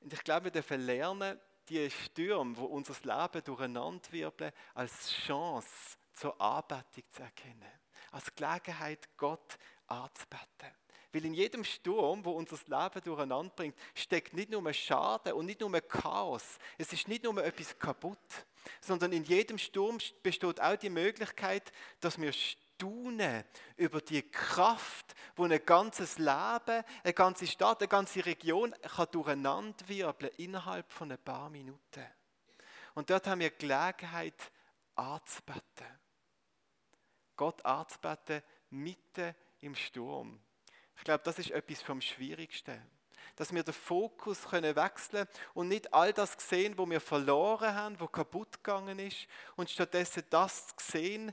Und 0.00 0.12
ich 0.12 0.24
glaube, 0.24 0.44
wir 0.44 0.52
dürfen 0.52 0.80
lernen, 0.80 1.38
die 1.68 1.90
Stürme, 1.90 2.54
die 2.54 2.60
unser 2.60 2.94
Leben 3.02 3.44
durcheinanderwirbeln, 3.44 4.52
als 4.72 5.10
Chance 5.10 5.98
zur 6.12 6.40
Anbetung 6.40 7.04
zu 7.10 7.22
erkennen. 7.22 7.72
Als 8.12 8.34
Gelegenheit, 8.34 9.08
Gott 9.16 9.58
anzubeten. 9.86 10.72
Weil 11.16 11.24
in 11.24 11.32
jedem 11.32 11.64
Sturm, 11.64 12.22
wo 12.26 12.32
unser 12.32 12.58
Leben 12.66 13.02
durcheinander 13.02 13.50
bringt, 13.56 13.74
steckt 13.94 14.34
nicht 14.34 14.50
nur 14.50 14.70
Schaden 14.74 15.32
und 15.32 15.46
nicht 15.46 15.62
nur 15.62 15.72
Chaos. 15.80 16.58
Es 16.76 16.92
ist 16.92 17.08
nicht 17.08 17.24
nur 17.24 17.42
etwas 17.42 17.78
kaputt, 17.78 18.18
sondern 18.82 19.14
in 19.14 19.24
jedem 19.24 19.56
Sturm 19.56 19.96
besteht 20.22 20.60
auch 20.60 20.76
die 20.76 20.90
Möglichkeit, 20.90 21.72
dass 22.00 22.20
wir 22.20 22.34
staunen 22.34 23.44
über 23.78 24.02
die 24.02 24.30
Kraft, 24.30 25.14
wo 25.36 25.44
ein 25.44 25.58
ganzes 25.64 26.18
Leben, 26.18 26.84
eine 27.02 27.14
ganze 27.14 27.46
Stadt, 27.46 27.80
eine 27.80 27.88
ganze 27.88 28.26
Region 28.26 28.74
kann 28.82 29.08
durcheinanderwirbeln 29.10 30.34
innerhalb 30.36 30.92
von 30.92 31.10
ein 31.10 31.24
paar 31.24 31.48
Minuten. 31.48 32.06
Und 32.92 33.08
dort 33.08 33.26
haben 33.26 33.40
wir 33.40 33.48
Gelegenheit 33.52 34.52
anzubeten. 34.96 35.86
Gott 37.36 37.64
anzubeten 37.64 38.42
mitten 38.68 39.34
im 39.60 39.74
Sturm. 39.74 40.42
Ich 40.96 41.04
glaube, 41.04 41.22
das 41.24 41.38
ist 41.38 41.50
etwas 41.50 41.82
vom 41.82 42.00
Schwierigsten. 42.00 42.80
Dass 43.36 43.52
wir 43.52 43.62
den 43.62 43.74
Fokus 43.74 44.42
können 44.48 44.74
wechseln 44.76 45.26
und 45.54 45.68
nicht 45.68 45.92
all 45.92 46.12
das 46.12 46.36
sehen, 46.38 46.78
wo 46.78 46.88
wir 46.88 47.00
verloren 47.00 47.74
haben, 47.74 48.00
wo 48.00 48.06
kaputt 48.06 48.64
gegangen 48.64 48.98
ist, 48.98 49.26
und 49.56 49.68
stattdessen 49.68 50.24
das 50.30 50.74
sehen, 50.78 51.32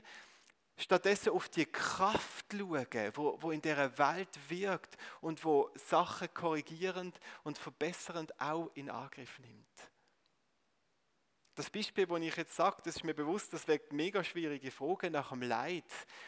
stattdessen 0.76 1.30
auf 1.30 1.48
die 1.48 1.66
Kraft 1.66 2.46
schauen, 2.52 3.12
wo, 3.14 3.38
wo 3.40 3.50
in 3.52 3.62
dieser 3.62 3.96
Welt 3.96 4.38
wirkt 4.48 4.96
und 5.20 5.44
wo 5.44 5.70
Sachen 5.76 6.32
korrigierend 6.34 7.18
und 7.42 7.58
verbessernd 7.58 8.38
auch 8.40 8.70
in 8.74 8.90
Angriff 8.90 9.38
nimmt. 9.38 9.93
Das 11.54 11.70
Beispiel, 11.70 12.06
das 12.06 12.20
ich 12.20 12.36
jetzt 12.36 12.56
sage, 12.56 12.78
das 12.84 12.96
ist 12.96 13.04
mir 13.04 13.14
bewusst, 13.14 13.52
das 13.52 13.68
weckt 13.68 13.92
mega 13.92 14.24
schwierige 14.24 14.72
Fragen 14.72 15.12
nach 15.12 15.28
dem 15.28 15.42
Leid 15.42 15.84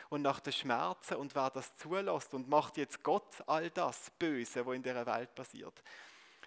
und 0.08 0.22
nach 0.22 0.38
den 0.38 0.52
Schmerzen 0.52 1.16
und 1.16 1.34
wer 1.34 1.50
das 1.50 1.76
zulässt 1.76 2.32
und 2.32 2.48
macht 2.48 2.76
jetzt 2.76 3.02
Gott 3.02 3.42
all 3.46 3.68
das 3.70 4.10
Böse, 4.18 4.64
was 4.64 4.76
in 4.76 4.84
der 4.84 5.04
Welt 5.04 5.34
passiert. 5.34 5.82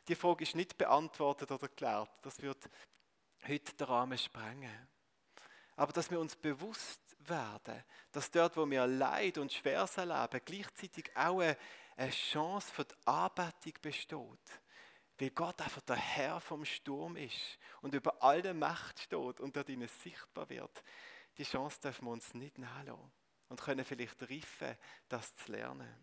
Die 0.07 0.15
Frage 0.15 0.43
ist 0.43 0.55
nicht 0.55 0.77
beantwortet 0.77 1.51
oder 1.51 1.67
geklärt. 1.67 2.09
Das 2.21 2.41
wird 2.41 2.69
heute 3.45 3.75
den 3.75 3.87
Rahmen 3.87 4.17
sprengen. 4.17 4.87
Aber 5.75 5.91
dass 5.91 6.09
wir 6.09 6.19
uns 6.19 6.37
bewusst 6.37 7.01
werden, 7.19 7.83
dass 8.13 8.31
dort, 8.31 8.55
wo 8.55 8.69
wir 8.69 8.87
Leid 8.87 9.37
und 9.37 9.51
Schweres 9.51 9.97
erleben, 9.97 10.41
gleichzeitig 10.45 11.11
auch 11.15 11.41
eine 11.41 12.11
Chance 12.11 12.71
für 12.73 12.85
die 12.85 12.95
Anbetung 13.05 13.73
besteht 13.81 14.61
weil 15.19 15.31
Gott 15.31 15.61
einfach 15.61 15.81
der 15.81 15.97
Herr 15.97 16.39
vom 16.39 16.63
Sturm 16.63 17.17
ist 17.17 17.59
und 17.81 17.93
über 17.93 18.23
alle 18.23 18.53
Macht 18.53 18.99
steht 18.99 19.39
und 19.39 19.55
dort 19.55 19.69
ihnen 19.69 19.87
sichtbar 19.87 20.49
wird. 20.49 20.83
Die 21.37 21.43
Chance 21.43 21.79
dürfen 21.81 22.05
wir 22.05 22.11
uns 22.11 22.33
nicht 22.33 22.57
nachlassen 22.57 23.11
und 23.49 23.61
können 23.61 23.83
vielleicht 23.83 24.21
reifen, 24.23 24.77
das 25.09 25.35
zu 25.35 25.51
lernen. 25.51 25.93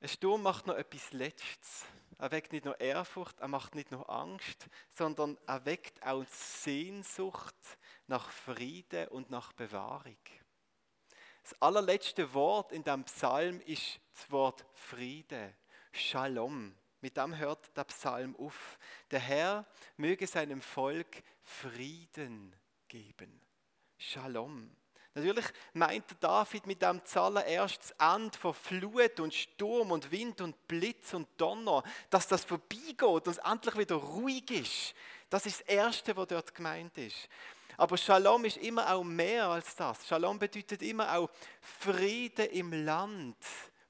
Ein 0.00 0.08
Sturm 0.08 0.42
macht 0.42 0.68
noch 0.68 0.76
etwas 0.76 1.12
Letztes. 1.12 1.84
Er 2.18 2.30
weckt 2.30 2.52
nicht 2.52 2.64
nur 2.64 2.80
Ehrfurcht, 2.80 3.40
er 3.40 3.48
macht 3.48 3.74
nicht 3.74 3.90
nur 3.90 4.08
Angst, 4.08 4.68
sondern 4.90 5.36
er 5.46 5.64
weckt 5.64 6.04
auch 6.04 6.24
Sehnsucht 6.28 7.56
nach 8.06 8.30
Frieden 8.30 9.08
und 9.08 9.30
nach 9.30 9.52
Bewahrung. 9.52 10.18
Das 11.42 11.60
allerletzte 11.60 12.32
Wort 12.34 12.72
in 12.72 12.84
dem 12.84 13.04
Psalm 13.04 13.60
ist 13.62 14.00
das 14.12 14.30
Wort 14.30 14.64
Friede. 14.74 15.54
Shalom. 15.92 16.74
Mit 17.00 17.16
dem 17.16 17.36
hört 17.36 17.76
der 17.76 17.84
Psalm 17.84 18.34
auf. 18.36 18.78
Der 19.10 19.20
Herr 19.20 19.66
möge 19.96 20.26
seinem 20.26 20.60
Volk 20.60 21.22
Frieden 21.44 22.54
geben. 22.88 23.40
Shalom. 23.96 24.70
Natürlich 25.14 25.46
meint 25.72 26.04
David 26.20 26.66
mit 26.66 26.82
dem 26.82 27.04
zuallererst 27.04 27.80
das 27.98 28.14
Ende 28.14 28.38
von 28.38 28.54
Flut 28.54 29.18
und 29.20 29.34
Sturm 29.34 29.90
und 29.90 30.10
Wind 30.10 30.40
und 30.40 30.68
Blitz 30.68 31.14
und 31.14 31.28
Donner, 31.36 31.82
dass 32.10 32.28
das 32.28 32.44
vorbeigeht 32.44 33.02
und 33.02 33.26
es 33.26 33.38
endlich 33.38 33.76
wieder 33.76 33.96
ruhig 33.96 34.50
ist. 34.50 34.94
Das 35.30 35.46
ist 35.46 35.60
das 35.60 35.68
Erste, 35.68 36.16
was 36.16 36.28
dort 36.28 36.54
gemeint 36.54 36.96
ist. 36.98 37.28
Aber 37.76 37.96
Shalom 37.96 38.44
ist 38.44 38.58
immer 38.58 38.92
auch 38.92 39.04
mehr 39.04 39.48
als 39.48 39.74
das. 39.76 40.06
Shalom 40.06 40.38
bedeutet 40.38 40.82
immer 40.82 41.16
auch 41.16 41.30
Friede 41.60 42.44
im 42.44 42.72
Land 42.84 43.36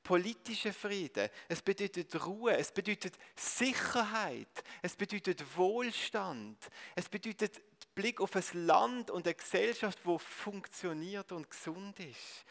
politischer 0.02 0.72
Frieden, 0.72 1.28
es 1.48 1.62
bedeutet 1.62 2.24
Ruhe, 2.24 2.56
es 2.56 2.72
bedeutet 2.72 3.18
Sicherheit, 3.36 4.64
es 4.82 4.96
bedeutet 4.96 5.44
Wohlstand, 5.56 6.56
es 6.94 7.08
bedeutet 7.08 7.60
Blick 7.94 8.20
auf 8.20 8.36
ein 8.36 8.66
Land 8.66 9.10
und 9.10 9.26
eine 9.26 9.34
Gesellschaft, 9.34 9.98
wo 10.04 10.18
funktioniert 10.18 11.32
und 11.32 11.50
gesund 11.50 11.98
ist. 12.00 12.44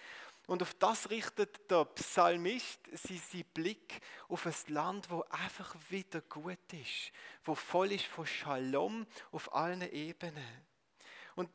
Und 0.48 0.62
auf 0.62 0.74
das 0.76 1.10
richtet 1.10 1.70
der 1.70 1.84
Psalmist 1.86 2.80
seinen 2.94 3.44
Blick 3.54 4.00
auf 4.30 4.46
ein 4.46 4.74
Land, 4.74 5.10
wo 5.10 5.24
einfach 5.30 5.76
wieder 5.90 6.22
gut 6.22 6.58
ist, 6.72 7.12
wo 7.44 7.54
voll 7.54 7.92
ist 7.92 8.06
von 8.06 8.26
Shalom 8.26 9.06
auf 9.32 9.54
allen 9.54 9.82
Ebenen. 9.92 10.66
Und 11.36 11.50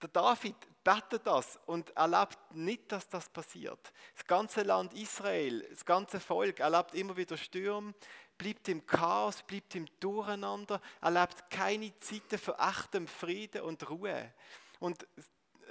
der 0.00 0.08
David 0.10 0.56
betet 0.84 1.26
das 1.26 1.58
und 1.66 1.90
erlebt 1.96 2.38
nicht, 2.52 2.92
dass 2.92 3.08
das 3.08 3.28
passiert. 3.28 3.92
Das 4.14 4.24
ganze 4.26 4.62
Land 4.62 4.92
Israel, 4.94 5.66
das 5.70 5.84
ganze 5.84 6.20
Volk 6.20 6.60
erlebt 6.60 6.94
immer 6.94 7.16
wieder 7.16 7.36
Stürme, 7.36 7.94
bleibt 8.36 8.68
im 8.68 8.86
Chaos, 8.86 9.42
bleibt 9.42 9.74
im 9.74 9.86
Durcheinander, 9.98 10.80
erlebt 11.00 11.50
keine 11.50 11.96
Zeiten 11.98 12.38
für 12.38 12.56
echtem 12.58 13.08
Frieden 13.08 13.62
und 13.62 13.88
Ruhe. 13.88 14.32
Und 14.78 15.06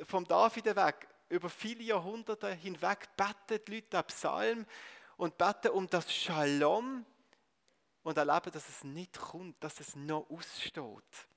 vom 0.04 0.26
David 0.26 0.76
weg, 0.76 1.08
über 1.30 1.50
viele 1.50 1.84
Jahrhunderte 1.84 2.52
hinweg, 2.54 3.10
beten 3.16 3.64
die 3.66 3.76
Leute 3.76 3.90
den 3.90 4.04
Psalm 4.06 4.66
und 5.18 5.38
beten 5.38 5.70
um 5.70 5.88
das 5.88 6.14
Shalom 6.14 7.06
und 8.04 8.18
erleben, 8.18 8.52
dass 8.52 8.68
es 8.70 8.84
nicht 8.84 9.18
kommt, 9.20 9.64
dass 9.64 9.80
es 9.80 9.96
noch 9.96 10.30
aussteht. 10.30 11.28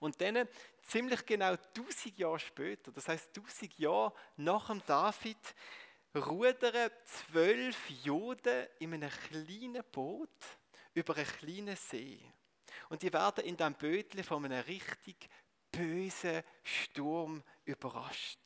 Und 0.00 0.20
dann, 0.20 0.48
ziemlich 0.82 1.24
genau 1.24 1.54
1000 1.76 2.18
Jahre 2.18 2.38
später, 2.38 2.92
das 2.92 3.08
heißt 3.08 3.28
1000 3.36 3.78
Jahre 3.78 4.12
nach 4.36 4.68
dem 4.68 4.82
David, 4.86 5.54
rudern 6.14 6.90
zwölf 7.04 7.90
Juden 8.04 8.66
in 8.78 8.94
einem 8.94 9.10
kleinen 9.10 9.82
Boot 9.92 10.28
über 10.94 11.16
einen 11.16 11.26
kleinen 11.26 11.76
See. 11.76 12.20
Und 12.88 13.02
die 13.02 13.12
werden 13.12 13.44
in 13.44 13.56
diesem 13.56 13.74
Bötchen 13.74 14.24
von 14.24 14.44
einem 14.44 14.64
richtig 14.64 15.28
bösen 15.70 16.42
Sturm 16.62 17.42
überrascht. 17.64 18.40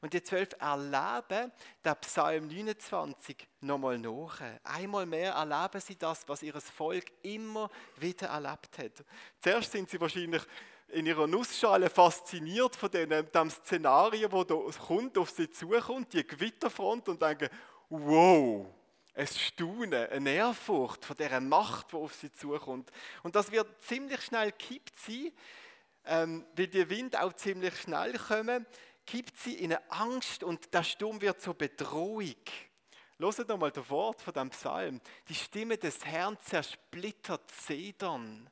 Und 0.00 0.12
die 0.12 0.22
zwölf 0.22 0.50
erleben 0.58 1.52
den 1.84 1.96
Psalm 2.00 2.46
29 2.48 3.48
nochmal 3.60 3.98
nach. 3.98 4.40
Einmal 4.64 5.06
mehr 5.06 5.32
erleben 5.32 5.80
sie 5.80 5.96
das, 5.96 6.28
was 6.28 6.42
ihr 6.42 6.60
Volk 6.60 7.06
immer 7.22 7.70
wieder 7.96 8.28
erlebt 8.28 8.78
hat. 8.78 9.04
Zuerst 9.40 9.72
sind 9.72 9.88
sie 9.88 10.00
wahrscheinlich 10.00 10.42
in 10.88 11.06
ihrer 11.06 11.26
Nussschale 11.26 11.90
fasziniert 11.90 12.76
von 12.76 12.90
dem, 12.90 13.30
dem 13.30 13.50
Szenario, 13.50 14.30
wo 14.30 14.44
da 14.44 14.54
kommt, 14.86 15.18
auf 15.18 15.30
sie 15.30 15.50
zukommt, 15.50 16.12
die 16.12 16.26
Gewitterfront 16.26 17.08
und 17.08 17.20
denken, 17.20 17.48
wow, 17.88 18.66
ein 19.14 19.26
Staunen, 19.26 20.08
eine 20.10 20.30
Ehrfurcht 20.30 21.04
von 21.04 21.16
dieser 21.16 21.40
Macht, 21.40 21.92
die 21.92 21.96
auf 21.96 22.14
sie 22.14 22.32
zukommt. 22.32 22.90
Und 23.22 23.34
das 23.34 23.50
wird 23.50 23.82
ziemlich 23.82 24.20
schnell 24.22 24.52
kippt 24.52 24.96
sein, 24.98 25.32
ähm, 26.04 26.46
weil 26.54 26.68
die 26.68 26.88
Wind 26.88 27.18
auch 27.18 27.32
ziemlich 27.32 27.76
schnell 27.80 28.16
kommen, 28.18 28.66
kippt 29.06 29.38
sie 29.38 29.54
in 29.54 29.72
eine 29.72 29.90
Angst 29.90 30.42
und 30.42 30.74
der 30.74 30.82
Sturm 30.82 31.20
wird 31.20 31.40
zur 31.40 31.54
Bedrohung. 31.54 32.34
Hört 33.18 33.50
doch 33.50 33.56
mal 33.56 33.70
das 33.70 33.88
Wort 33.88 34.20
von 34.20 34.34
dem 34.34 34.50
Psalm. 34.50 35.00
Die 35.28 35.34
Stimme 35.34 35.78
des 35.78 36.04
Herrn 36.04 36.38
zersplittert 36.40 37.50
Zedern 37.50 38.50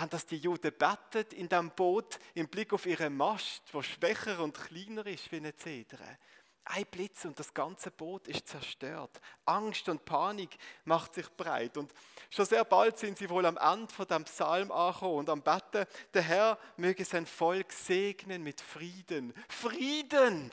haben 0.00 0.10
das 0.10 0.26
die 0.26 0.38
Juden 0.38 0.72
bettet 0.76 1.32
in 1.32 1.48
dem 1.48 1.70
Boot 1.72 2.18
im 2.34 2.48
Blick 2.48 2.72
auf 2.72 2.86
ihren 2.86 3.16
Mast, 3.16 3.62
wo 3.72 3.82
schwächer 3.82 4.40
und 4.40 4.58
kleiner 4.58 5.06
ist 5.06 5.30
wie 5.30 5.36
eine 5.36 5.54
Zedre. 5.54 6.18
Ein 6.64 6.86
Blitz 6.90 7.24
und 7.24 7.38
das 7.38 7.52
ganze 7.52 7.90
Boot 7.90 8.28
ist 8.28 8.46
zerstört. 8.46 9.20
Angst 9.44 9.88
und 9.88 10.04
Panik 10.04 10.56
macht 10.84 11.14
sich 11.14 11.28
breit. 11.30 11.76
Und 11.76 11.92
schon 12.30 12.46
sehr 12.46 12.64
bald 12.64 12.98
sind 12.98 13.18
sie 13.18 13.28
wohl 13.28 13.46
am 13.46 13.56
Ende 13.56 13.92
von 13.92 14.06
dem 14.06 14.24
Psalm 14.24 14.70
angekommen 14.70 15.18
und 15.18 15.30
am 15.30 15.42
Betten, 15.42 15.86
der 16.14 16.22
Herr 16.22 16.58
möge 16.76 17.04
sein 17.04 17.26
Volk 17.26 17.72
segnen 17.72 18.42
mit 18.42 18.60
Frieden. 18.60 19.34
Frieden! 19.48 20.52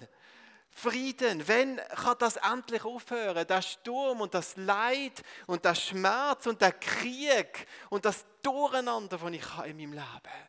Frieden. 0.78 1.48
Wenn 1.48 1.78
kann 1.78 2.18
das 2.20 2.36
endlich 2.36 2.86
aufhören? 2.86 3.48
Der 3.48 3.64
Sturm 3.64 4.22
und 4.22 4.36
das 4.36 4.56
Leid 4.58 5.24
und 5.48 5.66
der 5.66 5.74
Schmerz 5.74 6.46
und 6.46 6.62
der 6.62 6.74
Krieg 6.74 7.66
und 7.90 8.06
das 8.06 8.26
Durcheinander, 8.44 9.18
das 9.18 9.32
ich 9.32 9.54
habe 9.56 9.70
in 9.70 9.78
meinem 9.78 9.94
Leben. 9.94 10.48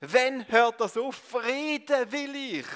Wenn 0.00 0.48
hört 0.50 0.80
das 0.80 0.96
auf? 0.96 1.14
Frieden 1.14 2.10
will 2.10 2.34
ich. 2.34 2.66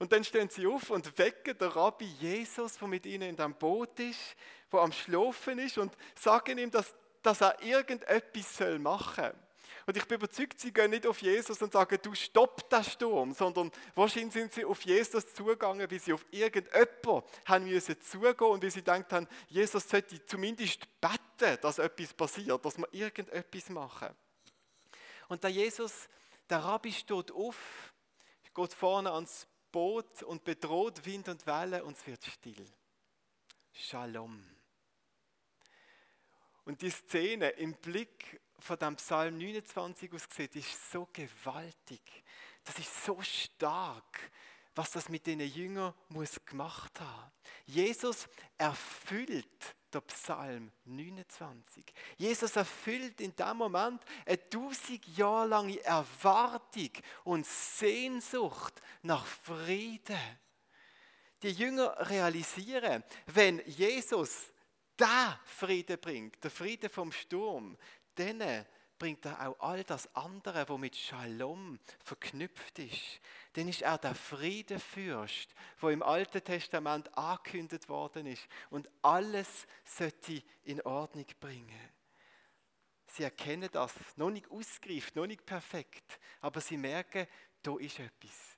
Und 0.00 0.10
dann 0.12 0.24
stehen 0.24 0.48
sie 0.48 0.66
auf 0.66 0.88
und 0.88 1.18
wecken 1.18 1.58
den 1.58 1.68
Rabbi 1.68 2.06
Jesus, 2.06 2.78
der 2.78 2.88
mit 2.88 3.04
ihnen 3.04 3.28
in 3.28 3.36
dem 3.36 3.54
Boot 3.54 4.00
ist, 4.00 4.34
der 4.72 4.80
am 4.80 4.92
Schlafen 4.92 5.58
ist 5.58 5.76
und 5.76 5.92
sagen 6.18 6.56
ihm, 6.56 6.70
dass, 6.70 6.94
dass 7.22 7.42
er 7.42 7.62
irgendetwas 7.62 8.60
machen 8.78 9.24
soll. 9.24 9.34
Und 9.86 9.96
ich 9.98 10.06
bin 10.06 10.16
überzeugt, 10.16 10.58
sie 10.58 10.72
gehen 10.72 10.90
nicht 10.90 11.06
auf 11.06 11.20
Jesus 11.20 11.60
und 11.60 11.74
sagen, 11.74 11.98
du 12.02 12.14
stopp 12.14 12.70
den 12.70 12.82
Sturm, 12.82 13.34
sondern 13.34 13.70
wahrscheinlich 13.94 14.32
sind 14.32 14.54
sie 14.54 14.64
auf 14.64 14.80
Jesus 14.82 15.34
zugegangen, 15.34 15.90
wie 15.90 15.98
sie 15.98 16.14
auf 16.14 16.24
irgendjemanden 16.30 17.22
haben 17.44 17.64
müssen 17.66 18.00
zugehen 18.00 18.48
und 18.48 18.62
wie 18.62 18.70
sie 18.70 18.80
gedacht 18.80 19.12
haben, 19.12 19.28
Jesus 19.48 19.86
sollte 19.86 20.24
zumindest 20.24 20.80
beten, 20.98 21.58
dass 21.60 21.78
etwas 21.78 22.14
passiert, 22.14 22.64
dass 22.64 22.78
wir 22.78 22.88
irgendetwas 22.92 23.68
machen. 23.68 24.16
Und 25.28 25.44
der 25.44 25.50
Jesus, 25.50 26.08
der 26.48 26.58
Rabbi 26.58 26.90
steht 26.90 27.30
auf, 27.32 27.92
geht 28.54 28.72
vorne 28.72 29.12
ans 29.12 29.46
Boot 29.70 30.22
und 30.22 30.44
bedroht 30.44 31.04
Wind 31.04 31.28
und 31.28 31.46
Wellen 31.46 31.82
und 31.82 31.96
es 31.96 32.06
wird 32.06 32.24
still. 32.24 32.66
Shalom. 33.72 34.44
Und 36.64 36.82
die 36.82 36.90
Szene 36.90 37.50
im 37.50 37.74
Blick 37.74 38.40
von 38.58 38.78
dem 38.78 38.96
Psalm 38.96 39.38
29 39.38 40.12
aus 40.12 40.28
sieht, 40.30 40.54
ist 40.56 40.90
so 40.90 41.08
gewaltig. 41.12 42.02
Das 42.64 42.78
ist 42.78 43.04
so 43.04 43.20
stark, 43.22 44.30
was 44.74 44.92
das 44.92 45.08
mit 45.08 45.26
den 45.26 45.40
Jüngern 45.40 45.94
muss 46.08 46.44
gemacht 46.44 47.00
haben. 47.00 47.32
Jesus 47.66 48.28
erfüllt 48.58 49.76
der 49.92 50.00
Psalm 50.02 50.70
29. 50.84 51.84
Jesus 52.16 52.56
erfüllt 52.56 53.20
in 53.20 53.34
dem 53.34 53.56
Moment 53.56 54.02
eine 54.26 54.48
tausend 54.48 55.06
Jahre 55.16 55.48
lange 55.48 55.82
Erwartung 55.84 56.90
und 57.24 57.46
Sehnsucht 57.46 58.80
nach 59.02 59.26
Frieden. 59.26 60.18
Die 61.42 61.52
Jünger 61.52 61.96
realisieren, 62.08 63.02
wenn 63.26 63.62
Jesus 63.66 64.52
da 64.96 65.40
Frieden 65.44 65.98
bringt, 65.98 66.42
der 66.44 66.50
Friede 66.50 66.88
vom 66.88 67.10
Sturm, 67.12 67.76
dann 68.14 68.66
bringt 69.00 69.24
er 69.24 69.48
auch 69.48 69.58
all 69.58 69.82
das 69.82 70.14
andere, 70.14 70.68
wo 70.68 70.78
mit 70.78 70.94
Shalom 70.94 71.80
verknüpft 72.04 72.78
ist. 72.78 73.20
Dann 73.54 73.66
ist 73.66 73.82
er 73.82 73.98
der 73.98 74.14
Friedefürst, 74.14 75.52
wo 75.80 75.88
im 75.88 76.04
Alten 76.04 76.44
Testament 76.44 77.16
angekündigt 77.16 77.88
worden 77.88 78.26
ist 78.26 78.46
und 78.68 78.88
alles 79.02 79.66
sollte 79.84 80.42
in 80.62 80.82
Ordnung 80.82 81.26
bringen. 81.40 81.90
Sie 83.06 83.24
erkennen 83.24 83.70
das, 83.72 83.94
noch 84.16 84.30
nicht 84.30 84.48
ausgereift, 84.50 85.16
noch 85.16 85.26
nicht 85.26 85.44
perfekt, 85.44 86.20
aber 86.40 86.60
sie 86.60 86.76
merken, 86.76 87.26
da 87.62 87.76
ist 87.78 87.98
etwas. 87.98 88.56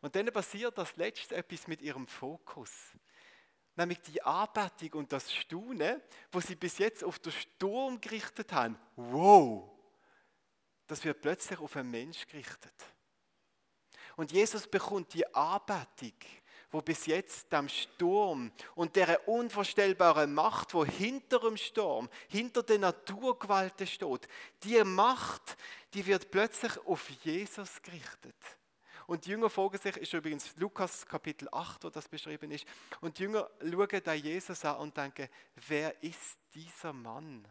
Und 0.00 0.16
dann 0.16 0.26
passiert 0.32 0.76
das 0.78 0.96
letzte 0.96 1.36
etwas 1.36 1.68
mit 1.68 1.82
ihrem 1.82 2.06
Fokus 2.06 2.92
nämlich 3.76 4.00
die 4.02 4.22
Anbetung 4.22 5.00
und 5.00 5.12
das 5.12 5.32
Staunen, 5.32 6.00
wo 6.32 6.40
sie 6.40 6.54
bis 6.54 6.78
jetzt 6.78 7.04
auf 7.04 7.18
den 7.18 7.32
Sturm 7.32 8.00
gerichtet 8.00 8.52
haben. 8.52 8.78
Wow! 8.96 9.70
Das 10.86 11.04
wird 11.04 11.20
plötzlich 11.20 11.58
auf 11.60 11.76
einen 11.76 11.90
Mensch 11.90 12.26
gerichtet. 12.26 12.74
Und 14.16 14.32
Jesus 14.32 14.66
bekommt 14.66 15.14
die 15.14 15.34
Anbetung, 15.34 16.12
wo 16.70 16.80
bis 16.80 17.06
jetzt 17.06 17.52
dem 17.52 17.68
Sturm 17.68 18.52
und 18.74 18.94
der 18.96 19.28
unvorstellbaren 19.28 20.32
Macht, 20.32 20.74
wo 20.74 20.84
hinter 20.84 21.40
dem 21.40 21.56
Sturm, 21.56 22.08
hinter 22.28 22.62
der 22.62 22.78
Naturgewalten 22.78 23.86
steht, 23.86 24.28
die 24.62 24.82
Macht, 24.84 25.56
die 25.94 26.04
wird 26.06 26.30
plötzlich 26.30 26.76
auf 26.86 27.08
Jesus 27.22 27.80
gerichtet. 27.82 28.36
Und 29.10 29.26
die 29.26 29.30
Jünger 29.30 29.50
fragen 29.50 29.76
sich, 29.76 29.96
ist 29.96 30.12
übrigens 30.12 30.54
Lukas 30.54 31.04
Kapitel 31.04 31.48
8, 31.50 31.82
wo 31.82 31.90
das 31.90 32.08
beschrieben 32.08 32.52
ist, 32.52 32.64
und 33.00 33.18
die 33.18 33.24
Jünger 33.24 33.50
schauen 33.60 34.00
da 34.04 34.12
Jesus 34.12 34.64
an 34.64 34.76
und 34.76 34.96
denken, 34.96 35.28
wer 35.66 36.00
ist 36.00 36.38
dieser 36.54 36.92
Mann? 36.92 37.44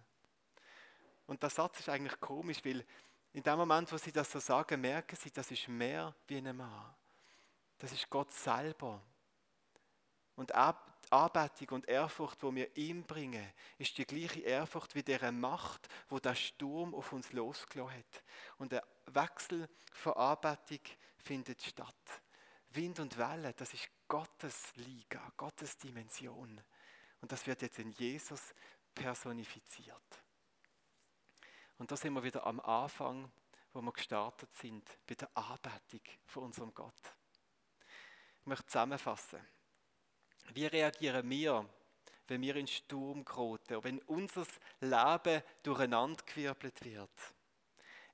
Und 1.27 1.43
der 1.43 1.49
Satz 1.49 1.81
ist 1.81 1.89
eigentlich 1.89 2.17
komisch, 2.21 2.63
weil 2.63 2.85
in 3.33 3.43
dem 3.43 3.57
Moment, 3.57 3.91
wo 3.91 3.97
sie 3.97 4.13
das 4.13 4.31
so 4.31 4.39
sagen, 4.39 4.79
merken 4.79 5.17
sie, 5.17 5.31
das 5.31 5.51
ist 5.51 5.67
mehr 5.67 6.15
wie 6.27 6.37
ein 6.37 6.55
Mann. 6.55 6.95
Das 7.77 7.91
ist 7.91 8.09
Gott 8.09 8.31
selber. 8.31 9.01
Und 10.37 10.53
Anbetung 10.53 11.69
und 11.71 11.89
Ehrfurcht, 11.89 12.41
wo 12.41 12.55
wir 12.55 12.73
ihm 12.77 13.03
bringen, 13.03 13.51
ist 13.77 13.97
die 13.97 14.05
gleiche 14.05 14.39
Ehrfurcht 14.39 14.95
wie 14.95 15.03
der 15.03 15.29
Macht, 15.33 15.89
wo 16.07 16.19
der 16.19 16.35
Sturm 16.35 16.95
auf 16.95 17.11
uns 17.11 17.33
losgelassen 17.33 17.97
hat. 17.97 18.23
Und 18.59 18.71
der 18.71 18.87
Wechsel 19.07 19.67
von 19.91 20.13
Anbetung 20.13 20.79
findet 21.19 21.61
statt. 21.61 22.21
Wind 22.71 22.99
und 22.99 23.17
Welle, 23.17 23.53
das 23.53 23.73
ist 23.73 23.89
Gottes 24.07 24.75
Liga, 24.75 25.31
Gottes 25.37 25.77
Dimension. 25.77 26.61
Und 27.21 27.31
das 27.31 27.45
wird 27.47 27.61
jetzt 27.61 27.79
in 27.79 27.91
Jesus 27.91 28.53
personifiziert. 28.93 30.23
Und 31.77 31.91
da 31.91 31.95
sind 31.95 32.13
wir 32.13 32.23
wieder 32.23 32.45
am 32.45 32.59
Anfang, 32.59 33.31
wo 33.73 33.81
wir 33.81 33.91
gestartet 33.91 34.53
sind, 34.53 34.85
bei 35.07 35.15
der 35.15 35.29
Anbetung 35.35 36.01
von 36.25 36.43
unserem 36.43 36.73
Gott. 36.73 37.15
Ich 38.41 38.45
möchte 38.45 38.65
zusammenfassen. 38.65 39.39
Wie 40.53 40.65
reagieren 40.65 41.29
wir, 41.29 41.69
wenn 42.27 42.41
wir 42.41 42.55
in 42.55 42.67
Sturm 42.67 43.23
geraten, 43.23 43.83
wenn 43.83 43.99
unser 44.03 44.45
Leben 44.79 45.43
durcheinandergewirbelt 45.63 46.83
wird? 46.83 47.11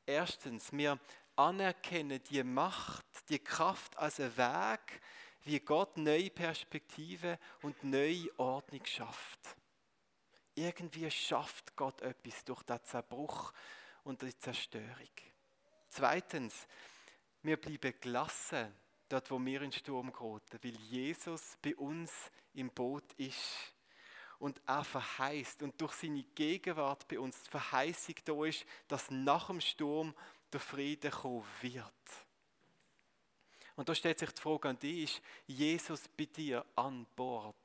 Erstens, 0.06 0.72
wir 0.72 1.00
anerkennen 1.36 2.24
die 2.24 2.44
Macht, 2.44 3.06
die 3.30 3.40
Kraft 3.40 3.98
als 3.98 4.20
einen 4.20 4.38
Weg, 4.38 5.02
wie 5.44 5.60
Gott 5.60 5.98
neue 5.98 6.30
Perspektiven 6.30 7.38
und 7.62 7.84
neue 7.84 8.28
Ordnung 8.38 8.86
schafft. 8.86 9.56
Irgendwie 10.56 11.10
schafft 11.12 11.76
Gott 11.76 12.02
etwas 12.02 12.44
durch 12.46 12.64
den 12.64 12.84
Zerbruch 12.84 13.54
und 14.04 14.22
die 14.22 14.38
Zerstörung. 14.38 15.12
Zweitens, 15.90 16.68
wir 17.44 17.58
bleiben 17.58 17.94
gelassen, 18.00 18.74
dort 19.10 19.30
wo 19.30 19.40
wir 19.40 19.62
in 19.62 19.70
den 19.70 19.80
Sturm 19.80 20.12
geraten, 20.12 20.60
weil 20.64 20.76
Jesus 20.76 21.58
bei 21.62 21.76
uns 21.76 22.12
im 22.54 22.72
Boot 22.72 23.14
ist 23.18 23.74
und 24.40 24.62
er 24.66 24.84
verheißt 24.84 25.62
und 25.62 25.80
durch 25.80 25.94
seine 25.94 26.24
Gegenwart 26.24 27.08
bei 27.08 27.20
uns 27.20 27.44
die 27.44 27.50
Verheißung 27.52 28.16
da 28.26 28.46
ist, 28.46 28.66
dass 28.88 29.12
nach 29.12 29.48
dem 29.48 29.62
Sturm 29.62 30.16
der 30.56 30.62
Friede 30.62 31.10
kommen 31.10 31.44
wird. 31.62 31.94
Und 33.76 33.90
da 33.90 33.94
stellt 33.94 34.18
sich 34.18 34.32
die 34.32 34.42
Frage 34.42 34.70
an 34.70 34.80
dich, 34.80 35.04
ist 35.04 35.22
Jesus 35.48 36.08
bei 36.08 36.26
dir 36.26 36.66
an 36.76 37.06
Bord? 37.14 37.56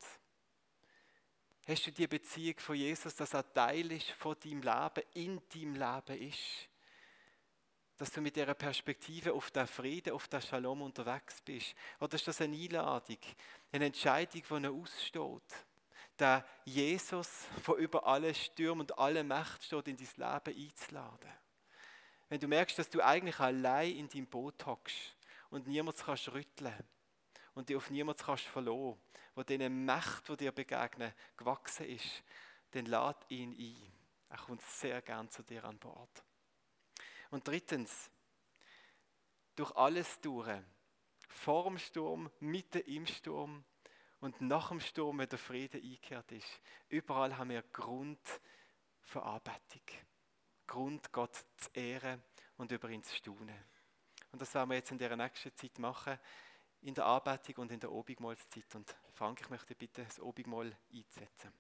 Hast 1.69 1.87
du 1.87 1.93
die 1.93 2.09
Beziehung 2.09 2.59
von 2.59 2.75
Jesus, 2.75 3.15
dass 3.15 3.33
er 3.33 3.53
Teil 3.53 3.93
ist 3.93 4.11
von 4.11 4.35
deinem 4.43 4.63
Leben, 4.63 5.05
in 5.15 5.41
deinem 5.55 5.75
Leben 5.77 6.29
ist? 6.29 6.69
Dass 7.97 8.11
du 8.11 8.21
mit 8.21 8.35
dieser 8.35 8.55
Perspektive 8.55 9.35
auf 9.35 9.53
den 9.53 9.69
Frieden, 9.69 10.13
auf 10.13 10.27
den 10.27 10.43
Shalom 10.43 10.83
unterwegs 10.83 11.41
bist? 11.43 11.77
Oder 12.01 12.15
ist 12.15 12.27
das 12.27 12.41
eine 12.41 12.57
Einladung, 12.57 13.19
eine 13.71 13.85
Entscheidung, 13.85 14.43
die 14.43 14.65
er 14.65 14.73
aussteht? 14.73 15.67
Der 16.19 16.45
Jesus 16.65 17.47
von 17.63 17.79
über 17.79 18.05
alle 18.05 18.35
Stürmen 18.35 18.81
und 18.81 18.99
alle 18.99 19.23
Macht 19.23 19.63
steht, 19.63 19.87
in 19.87 19.97
dein 19.97 20.43
Leben 20.45 20.71
einzuladen. 20.71 21.31
Wenn 22.31 22.39
du 22.39 22.47
merkst, 22.47 22.79
dass 22.79 22.89
du 22.89 23.05
eigentlich 23.05 23.41
allein 23.41 23.97
in 23.97 24.09
deinem 24.09 24.29
Boot 24.29 24.65
hockst 24.65 25.17
und 25.51 25.67
niemand 25.67 25.99
kannst 25.99 26.33
rütteln 26.33 26.73
und 27.55 27.69
dich 27.69 27.77
auf 27.77 27.91
niemand 27.91 28.19
kannst 28.19 28.45
verlassen, 28.45 29.01
wo 29.35 29.43
diese 29.43 29.69
Macht, 29.69 30.29
die 30.29 30.37
dir 30.37 30.53
begegnen, 30.53 31.13
gewachsen 31.37 31.87
ist, 31.87 32.23
dann 32.71 32.87
lad 32.87 33.29
ihn 33.31 33.51
ein. 33.59 33.93
Er 34.29 34.39
kommt 34.39 34.63
sehr 34.63 35.03
gern 35.03 35.29
zu 35.29 35.43
dir 35.43 35.65
an 35.65 35.77
Bord. 35.81 36.23
Und 37.31 37.49
drittens, 37.49 38.09
durch 39.57 39.75
alles 39.75 40.21
durch, 40.21 40.63
vor 41.29 41.65
dem 41.65 41.79
Sturm, 41.79 42.31
mitten 42.39 42.83
im 42.83 43.07
Sturm 43.07 43.65
und 44.21 44.41
nach 44.41 44.69
dem 44.69 44.79
Sturm, 44.79 45.19
wenn 45.19 45.29
der 45.29 45.39
Friede 45.39 45.79
eingekehrt 45.79 46.31
ist, 46.31 46.61
überall 46.91 47.37
haben 47.37 47.51
wir 47.51 47.63
Grund 47.63 48.41
für 49.03 49.21
Anbetung. 49.21 49.83
Grund, 50.71 51.13
Gott 51.13 51.35
zu 51.57 51.69
ehren 51.75 52.23
und 52.57 52.71
über 52.71 52.89
ihn 52.91 53.03
zu 53.03 53.17
staunen. 53.17 53.65
Und 54.31 54.41
das 54.41 54.55
werden 54.55 54.71
wir 54.71 54.77
jetzt 54.77 54.93
in 54.93 54.99
der 54.99 55.17
nächsten 55.17 55.55
Zeit 55.57 55.77
machen, 55.81 56.17
in 56.83 56.95
der 56.95 57.07
Anbetung 57.07 57.57
und 57.57 57.73
in 57.73 57.81
der 57.81 57.91
Obigmalszeit. 57.91 58.73
Und 58.77 58.95
Frank, 59.15 59.41
ich 59.41 59.51
möchte 59.51 59.75
bitte 59.75 60.05
das 60.05 60.21
Obigmal 60.21 60.73
einsetzen. 60.93 61.53